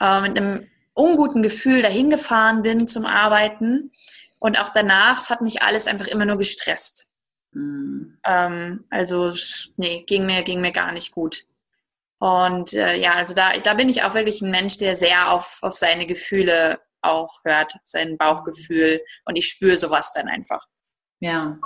[0.00, 3.92] äh, mit einem unguten Gefühl dahin gefahren bin zum Arbeiten.
[4.38, 7.08] Und auch danach, es hat mich alles einfach immer nur gestresst.
[7.52, 8.18] Hm.
[8.24, 9.32] Ähm, also,
[9.76, 11.44] nee, ging mir, ging mir gar nicht gut.
[12.18, 15.58] Und äh, ja, also da, da bin ich auch wirklich ein Mensch, der sehr auf,
[15.62, 19.02] auf seine Gefühle auch hört, auf sein Bauchgefühl.
[19.24, 20.66] Und ich spüre sowas dann einfach.
[21.20, 21.58] Ja.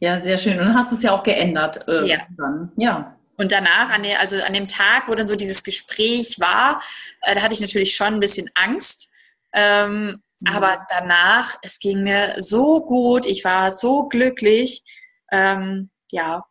[0.00, 0.58] Ja, sehr schön.
[0.58, 1.86] Und hast es ja auch geändert.
[1.88, 2.18] Äh, Ja.
[2.36, 2.72] Dann.
[2.76, 3.16] Ja.
[3.40, 6.82] Und danach, an der, also an dem Tag, wo dann so dieses Gespräch war,
[7.22, 9.08] äh, da hatte ich natürlich schon ein bisschen Angst.
[9.52, 10.54] Ähm, Mhm.
[10.54, 14.82] Aber danach, es ging mir so gut, ich war so glücklich.
[15.30, 16.44] Ähm, ja,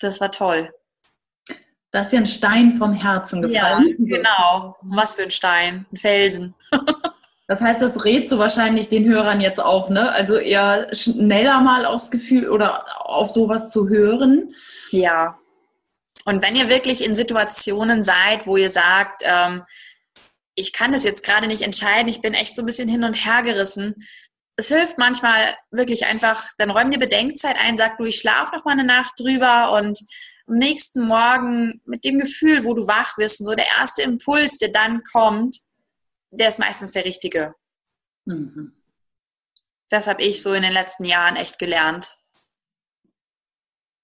[0.00, 0.70] das war toll.
[1.90, 3.96] Da ist ja ein Stein vom Herzen gefallen.
[3.98, 4.76] genau.
[4.82, 6.54] Was für ein Stein, ein Felsen.
[7.48, 10.10] Das heißt, das rät so wahrscheinlich den Hörern jetzt auch, ne?
[10.12, 14.54] Also eher schneller mal aufs Gefühl oder auf sowas zu hören.
[14.90, 15.36] Ja.
[16.24, 19.64] Und wenn ihr wirklich in Situationen seid, wo ihr sagt, ähm,
[20.54, 23.14] ich kann das jetzt gerade nicht entscheiden, ich bin echt so ein bisschen hin und
[23.14, 24.06] her gerissen.
[24.56, 28.64] Es hilft manchmal wirklich einfach, dann räum dir Bedenkzeit ein, sag du, ich schlafe noch
[28.64, 29.98] mal eine Nacht drüber und
[30.46, 34.58] am nächsten Morgen mit dem Gefühl, wo du wach wirst und so der erste Impuls,
[34.58, 35.56] der dann kommt,
[36.30, 37.54] der ist meistens der richtige.
[38.24, 38.76] Mhm.
[39.88, 42.16] Das habe ich so in den letzten Jahren echt gelernt.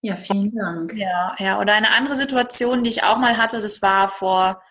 [0.00, 0.92] Ja, vielen Dank.
[0.94, 1.60] Ja, ja.
[1.60, 4.62] Oder eine andere Situation, die ich auch mal hatte, das war vor,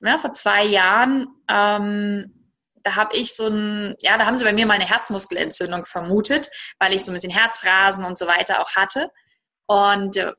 [0.00, 1.28] ja, vor zwei Jahren.
[1.50, 2.34] Ähm,
[2.82, 6.94] da habe ich so ein, ja, da haben sie bei mir meine Herzmuskelentzündung vermutet, weil
[6.94, 9.10] ich so ein bisschen Herzrasen und so weiter auch hatte.
[9.66, 10.32] Und äh,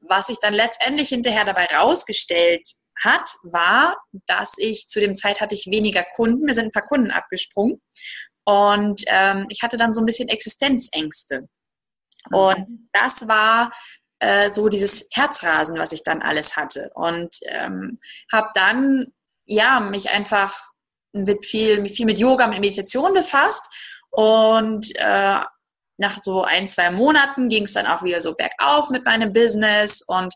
[0.00, 2.66] was sich dann letztendlich hinterher dabei rausgestellt
[3.00, 3.96] hat, war,
[4.26, 7.80] dass ich zu dem Zeit hatte ich weniger Kunden, mir sind ein paar Kunden abgesprungen
[8.44, 11.48] und ähm, ich hatte dann so ein bisschen Existenzängste.
[12.30, 12.36] Mhm.
[12.36, 13.72] Und das war
[14.20, 16.90] äh, so dieses Herzrasen, was ich dann alles hatte.
[16.94, 17.98] Und ähm,
[18.30, 19.12] habe dann
[19.44, 20.54] ja mich einfach
[21.12, 23.68] mit viel, viel mit Yoga, mit Meditation befasst
[24.10, 25.40] und äh,
[25.98, 30.02] nach so ein, zwei Monaten ging es dann auch wieder so bergauf mit meinem Business
[30.06, 30.34] und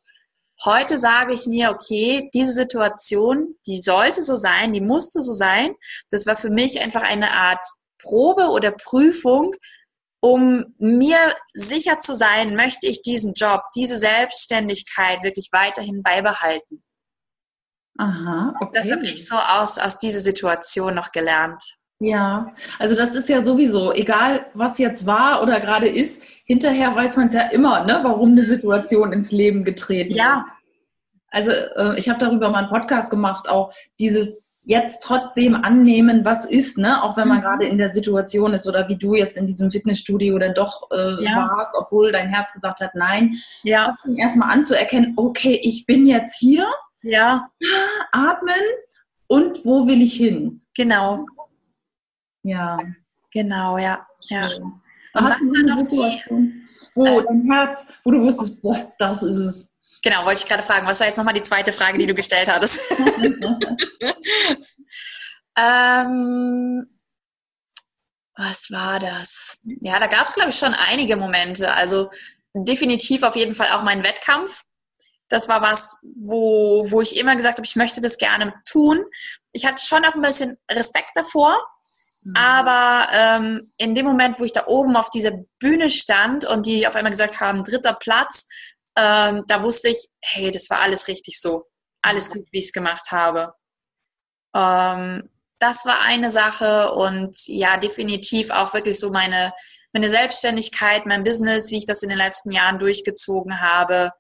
[0.65, 5.75] heute sage ich mir, okay, diese Situation, die sollte so sein, die musste so sein.
[6.11, 7.65] Das war für mich einfach eine Art
[8.03, 9.53] Probe oder Prüfung,
[10.27, 11.19] um mir
[11.55, 16.83] sicher zu sein, möchte ich diesen Job, diese Selbstständigkeit wirklich weiterhin beibehalten.
[17.97, 18.71] Aha, okay.
[18.75, 21.63] Das habe ich so aus, aus dieser Situation noch gelernt.
[22.01, 27.17] Ja, also das ist ja sowieso, egal was jetzt war oder gerade ist, hinterher weiß
[27.19, 30.19] man es ja immer, ne, warum eine Situation ins Leben getreten ist.
[30.19, 30.45] Ja.
[31.31, 34.37] Also äh, ich habe darüber mal einen Podcast gemacht, auch dieses
[34.67, 37.43] jetzt trotzdem annehmen, was ist, ne, auch wenn man mhm.
[37.43, 41.25] gerade in der Situation ist oder wie du jetzt in diesem Fitnessstudio oder doch äh,
[41.25, 41.49] ja.
[41.49, 43.37] warst, obwohl dein Herz gesagt hat, nein.
[43.63, 43.87] Ja.
[43.87, 46.67] Trotzdem erstmal anzuerkennen, okay, ich bin jetzt hier.
[47.03, 47.49] Ja.
[48.11, 48.61] Atmen
[49.29, 50.61] und wo will ich hin?
[50.75, 51.27] Genau.
[52.43, 52.79] Ja.
[53.33, 54.05] Genau, ja.
[54.23, 54.49] ja.
[55.15, 56.63] Hast du eine Situation,
[56.95, 59.73] wo äh, dein Herz, wo du wusstest, boah, das ist es.
[60.07, 60.87] Genau, wollte ich gerade fragen.
[60.87, 62.81] Was war jetzt nochmal die zweite Frage, die du gestellt hattest?
[65.59, 66.87] ähm,
[68.37, 69.63] was war das?
[69.81, 71.73] Ja, da gab es, glaube ich, schon einige Momente.
[71.73, 72.13] Also
[72.55, 74.63] definitiv auf jeden Fall auch mein Wettkampf.
[75.29, 79.05] Das war was, wo, wo ich immer gesagt habe, ich möchte das gerne tun.
[79.51, 81.61] Ich hatte schon auch ein bisschen Respekt davor,
[82.27, 82.35] Mhm.
[82.35, 86.87] Aber ähm, in dem Moment, wo ich da oben auf dieser Bühne stand und die
[86.87, 88.49] auf einmal gesagt haben, dritter Platz,
[88.97, 91.65] ähm, da wusste ich, hey, das war alles richtig so.
[92.03, 93.53] Alles gut, wie ich es gemacht habe.
[94.55, 95.29] Ähm,
[95.59, 99.53] das war eine Sache und ja, definitiv auch wirklich so meine,
[99.93, 104.13] meine Selbstständigkeit, mein Business, wie ich das in den letzten Jahren durchgezogen habe.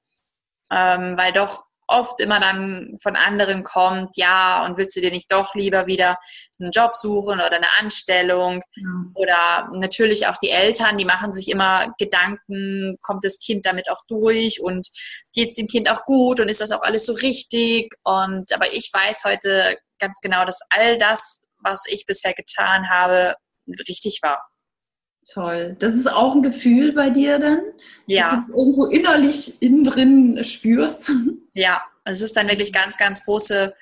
[0.70, 5.30] Ähm, weil doch oft immer dann von anderen kommt, ja, und willst du dir nicht
[5.30, 6.16] doch lieber wieder
[6.58, 8.62] einen Job suchen oder eine Anstellung?
[8.74, 8.86] Ja.
[9.14, 14.00] Oder natürlich auch die Eltern, die machen sich immer Gedanken, kommt das Kind damit auch
[14.08, 14.88] durch und
[15.32, 17.94] geht es dem Kind auch gut und ist das auch alles so richtig?
[18.04, 23.36] Und aber ich weiß heute ganz genau, dass all das, was ich bisher getan habe,
[23.88, 24.46] richtig war.
[25.32, 25.76] Toll.
[25.80, 27.60] Das ist auch ein Gefühl bei dir dann?
[28.06, 28.36] Ja.
[28.36, 31.12] Dass du irgendwo innerlich innen drin spürst?
[31.54, 33.74] Ja, es ist dann wirklich ganz, ganz große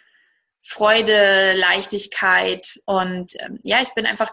[0.62, 4.30] Freude, Leichtigkeit und ähm, ja, ich bin einfach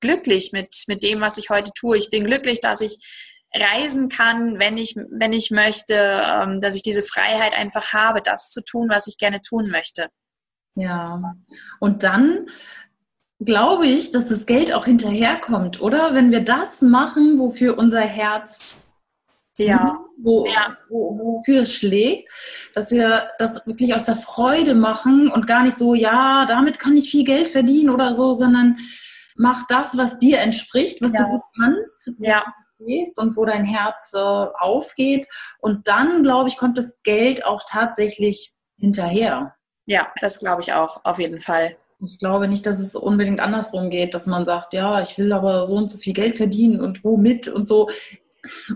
[0.00, 1.98] glücklich mit, mit dem, was ich heute tue.
[1.98, 2.98] Ich bin glücklich, dass ich
[3.54, 8.50] reisen kann, wenn ich, wenn ich möchte, ähm, dass ich diese Freiheit einfach habe, das
[8.50, 10.08] zu tun, was ich gerne tun möchte.
[10.76, 11.36] Ja,
[11.78, 12.48] und dann
[13.44, 16.14] glaube ich, dass das Geld auch hinterherkommt, oder?
[16.14, 18.84] Wenn wir das machen, wofür unser Herz
[19.58, 20.00] ja.
[20.16, 20.76] Wo, ja.
[20.88, 22.28] Wo, wofür es schlägt,
[22.74, 26.96] dass wir das wirklich aus der Freude machen und gar nicht so, ja, damit kann
[26.96, 28.78] ich viel Geld verdienen oder so, sondern
[29.36, 31.24] mach das, was dir entspricht, was ja.
[31.24, 32.44] du gut kannst, ja.
[32.78, 35.26] und wo dein Herz äh, aufgeht.
[35.58, 39.54] Und dann, glaube ich, kommt das Geld auch tatsächlich hinterher.
[39.86, 41.76] Ja, das glaube ich auch, auf jeden Fall.
[42.04, 45.64] Ich glaube nicht, dass es unbedingt andersrum geht, dass man sagt, ja, ich will aber
[45.64, 47.88] so und so viel Geld verdienen und womit und so.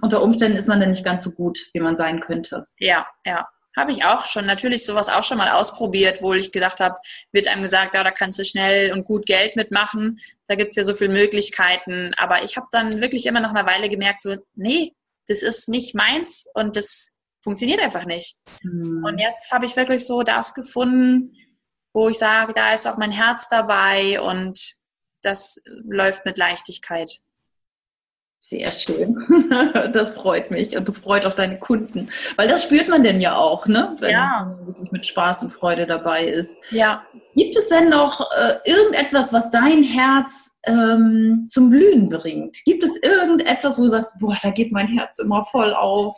[0.00, 2.66] Unter Umständen ist man dann nicht ganz so gut, wie man sein könnte.
[2.78, 3.46] Ja, ja.
[3.76, 6.96] Habe ich auch schon, natürlich sowas auch schon mal ausprobiert, wo ich gedacht habe,
[7.30, 10.18] wird einem gesagt, ja, da kannst du schnell und gut Geld mitmachen,
[10.48, 12.12] da gibt es ja so viele Möglichkeiten.
[12.16, 14.94] Aber ich habe dann wirklich immer nach einer Weile gemerkt, so, nee,
[15.28, 18.36] das ist nicht meins und das funktioniert einfach nicht.
[18.62, 19.04] Hm.
[19.04, 21.34] Und jetzt habe ich wirklich so das gefunden,
[21.98, 24.76] wo ich sage, da ist auch mein Herz dabei und
[25.22, 27.18] das läuft mit Leichtigkeit.
[28.38, 29.16] Sehr schön.
[29.92, 32.08] Das freut mich und das freut auch deine Kunden.
[32.36, 33.96] Weil das spürt man denn ja auch, ne?
[33.98, 34.54] Wenn ja.
[34.56, 36.56] man wirklich mit Spaß und Freude dabei ist.
[36.70, 37.02] Ja.
[37.34, 42.62] Gibt es denn noch äh, irgendetwas, was dein Herz ähm, zum Blühen bringt?
[42.64, 46.14] Gibt es irgendetwas, wo du sagst, boah, da geht mein Herz immer voll auf,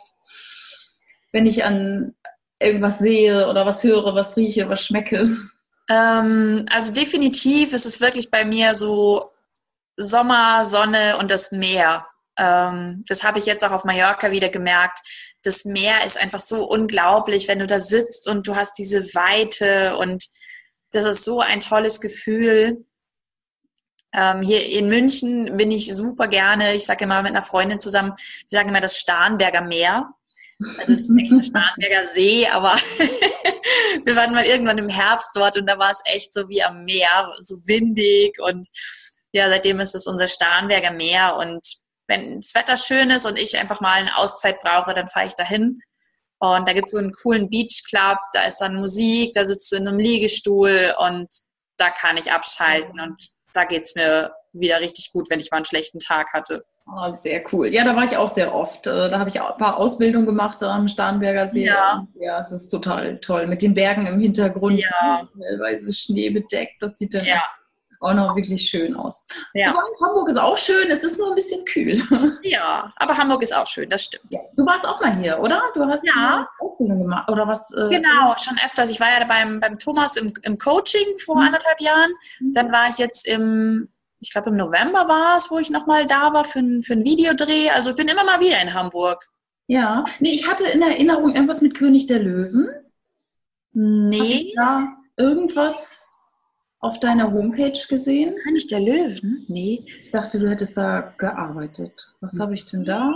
[1.31, 2.13] wenn ich an
[2.59, 5.25] irgendwas sehe oder was höre, was rieche, was schmecke?
[5.91, 9.31] Ähm, also definitiv ist es wirklich bei mir so
[9.97, 12.07] Sommer, Sonne und das Meer.
[12.37, 14.99] Ähm, das habe ich jetzt auch auf Mallorca wieder gemerkt.
[15.43, 19.97] Das Meer ist einfach so unglaublich, wenn du da sitzt und du hast diese Weite
[19.97, 20.27] und
[20.93, 22.85] das ist so ein tolles Gefühl.
[24.13, 28.13] Ähm, hier in München bin ich super gerne, ich sage immer mit einer Freundin zusammen,
[28.17, 30.09] wir sagen immer das Starnberger Meer.
[30.79, 32.75] Also es ist nicht der Starnberger See, aber
[34.05, 36.83] wir waren mal irgendwann im Herbst dort und da war es echt so wie am
[36.85, 38.67] Meer, so windig und
[39.33, 41.61] ja, seitdem ist es unser Starnberger Meer und
[42.07, 45.35] wenn das Wetter schön ist und ich einfach mal eine Auszeit brauche, dann fahre ich
[45.35, 45.79] dahin.
[46.39, 49.71] Und da gibt es so einen coolen Beach Club, da ist dann Musik, da sitzt
[49.71, 51.27] du in einem Liegestuhl und
[51.77, 53.15] da kann ich abschalten und
[53.53, 56.65] da geht es mir wieder richtig gut, wenn ich mal einen schlechten Tag hatte.
[56.93, 57.73] Oh, sehr cool.
[57.73, 58.87] Ja, da war ich auch sehr oft.
[58.87, 61.65] Äh, da habe ich auch ein paar Ausbildungen gemacht am Starnberger See.
[61.65, 62.05] Ja.
[62.19, 63.47] ja, es ist total toll.
[63.47, 65.27] Mit den Bergen im Hintergrund, ja.
[65.39, 66.81] teilweise schneebedeckt.
[66.81, 67.41] Das sieht dann ja
[68.01, 69.25] auch noch wirklich schön aus.
[69.53, 69.69] Ja.
[69.69, 72.01] Aber Hamburg ist auch schön, es ist nur ein bisschen kühl.
[72.43, 74.25] Ja, aber Hamburg ist auch schön, das stimmt.
[74.29, 74.39] Ja.
[74.57, 75.61] Du warst auch mal hier, oder?
[75.75, 76.13] Du hast ja.
[76.15, 77.71] eine Ausbildung gemacht, oder was?
[77.71, 78.89] Äh, genau, schon öfters.
[78.89, 81.43] Ich war ja beim, beim Thomas im, im Coaching vor mhm.
[81.43, 82.11] anderthalb Jahren.
[82.39, 82.53] Mhm.
[82.53, 83.89] Dann war ich jetzt im,
[84.21, 87.03] ich glaube im November war es, wo ich nochmal da war für, ein, für ein
[87.03, 87.69] Videodreh.
[87.71, 89.27] Also ich bin immer mal wieder in Hamburg.
[89.67, 92.69] Ja, nee, ich hatte in Erinnerung irgendwas mit König der Löwen.
[93.73, 94.53] Nee.
[94.55, 96.11] Da irgendwas
[96.79, 98.35] auf deiner Homepage gesehen?
[98.43, 99.45] König der Löwen?
[99.47, 99.85] Nee.
[100.01, 102.13] Ich dachte, du hättest da gearbeitet.
[102.19, 102.41] Was hm.
[102.41, 103.13] habe ich denn da?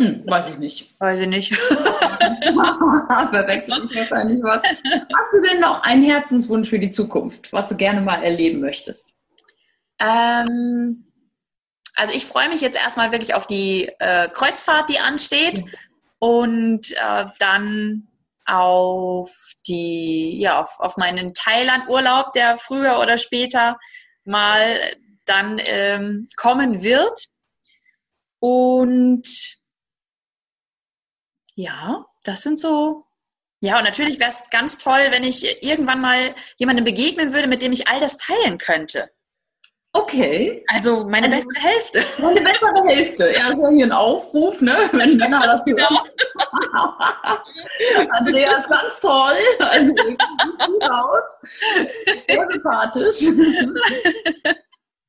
[0.00, 0.94] Hm, weiß ich nicht.
[0.98, 1.54] Weiß ich nicht.
[3.30, 4.62] Verwechsel ich wahrscheinlich was.
[4.62, 9.14] Hast du denn noch einen Herzenswunsch für die Zukunft, was du gerne mal erleben möchtest?
[10.02, 11.04] Ähm,
[11.94, 15.62] also ich freue mich jetzt erstmal wirklich auf die äh, Kreuzfahrt, die ansteht.
[16.18, 18.08] Und äh, dann
[18.46, 19.30] auf
[19.66, 23.78] die, ja, auf, auf meinen Thailand-Urlaub, der früher oder später
[24.24, 24.96] mal
[25.26, 27.28] dann ähm, kommen wird.
[28.40, 29.26] Und
[31.54, 33.04] ja, das sind so.
[33.60, 37.62] Ja, und natürlich wäre es ganz toll, wenn ich irgendwann mal jemandem begegnen würde, mit
[37.62, 39.11] dem ich all das teilen könnte.
[39.94, 40.64] Okay.
[40.68, 42.04] Also meine also, bessere Hälfte.
[42.22, 43.34] Meine bessere Hälfte.
[43.34, 44.74] Ja, ist ja hier ein Aufruf, ne?
[44.92, 45.98] wenn Männer das hören.
[46.62, 48.08] Genau.
[48.12, 49.36] Andrea ist ganz toll.
[49.58, 50.22] Also sieht
[50.66, 51.38] gut aus.
[52.26, 53.22] Sehr sympathisch.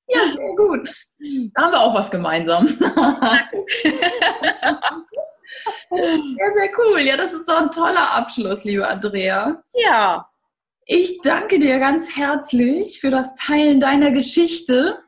[0.08, 0.88] Ja, sehr gut.
[1.54, 2.68] Da haben wir auch was gemeinsam.
[2.68, 2.84] Sehr,
[6.54, 7.02] sehr cool.
[7.02, 9.62] Ja, das ist doch ein toller Abschluss, liebe Andrea.
[9.74, 10.30] Ja.
[10.86, 15.00] Ich danke dir ganz herzlich für das Teilen deiner Geschichte.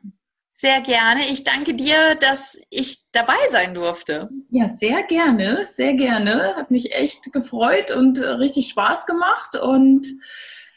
[0.54, 1.28] Sehr gerne.
[1.28, 4.30] Ich danke dir, dass ich dabei sein durfte.
[4.48, 6.56] Ja, sehr gerne, sehr gerne.
[6.56, 9.56] Hat mich echt gefreut und richtig Spaß gemacht.
[9.60, 10.06] Und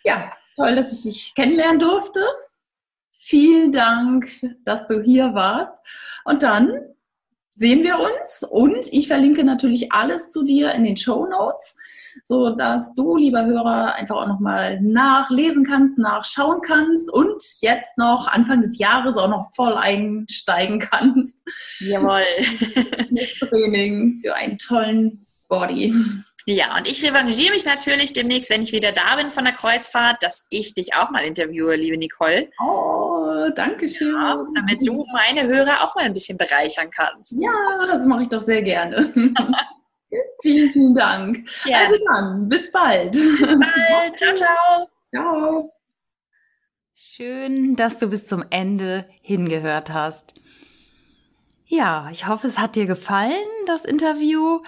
[0.04, 2.26] ja, toll, dass ich dich kennenlernen durfte.
[3.22, 4.30] Vielen Dank,
[4.66, 5.74] dass du hier warst.
[6.26, 6.78] Und dann
[7.52, 11.78] sehen wir uns und ich verlinke natürlich alles zu dir in den Show Notes
[12.24, 18.28] so dass du, lieber Hörer, einfach auch nochmal nachlesen kannst, nachschauen kannst und jetzt noch
[18.28, 21.48] Anfang des Jahres auch noch voll einsteigen kannst.
[21.80, 22.24] Jawohl.
[23.50, 25.94] Training für einen tollen Body.
[26.46, 30.24] Ja, und ich revanchiere mich natürlich demnächst, wenn ich wieder da bin von der Kreuzfahrt,
[30.24, 32.50] dass ich dich auch mal interviewe, liebe Nicole.
[32.60, 34.16] Oh, danke schön.
[34.16, 37.40] Ja, damit du meine Hörer auch mal ein bisschen bereichern kannst.
[37.40, 37.52] Ja,
[37.86, 39.14] das mache ich doch sehr gerne.
[40.42, 41.48] Vielen, vielen Dank.
[41.66, 41.78] Ja.
[41.80, 43.12] Also dann, bis bald.
[43.12, 44.18] Bis bald.
[44.18, 44.88] ciao, ciao.
[45.14, 45.74] Ciao.
[46.96, 50.34] Schön, dass du bis zum Ende hingehört hast.
[51.66, 53.36] Ja, ich hoffe, es hat dir gefallen,
[53.68, 54.62] das Interview.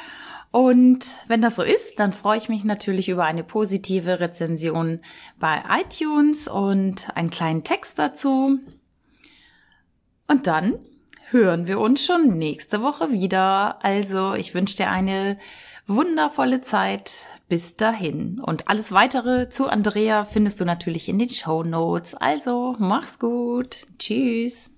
[0.51, 4.99] Und wenn das so ist, dann freue ich mich natürlich über eine positive Rezension
[5.39, 8.59] bei iTunes und einen kleinen Text dazu.
[10.27, 10.79] Und dann
[11.31, 13.83] hören wir uns schon nächste Woche wieder.
[13.83, 15.37] Also ich wünsche dir eine
[15.87, 17.25] wundervolle Zeit.
[17.49, 18.39] Bis dahin.
[18.39, 22.15] Und alles weitere zu Andrea findest du natürlich in den Show Notes.
[22.15, 23.87] Also mach's gut.
[23.99, 24.71] Tschüss.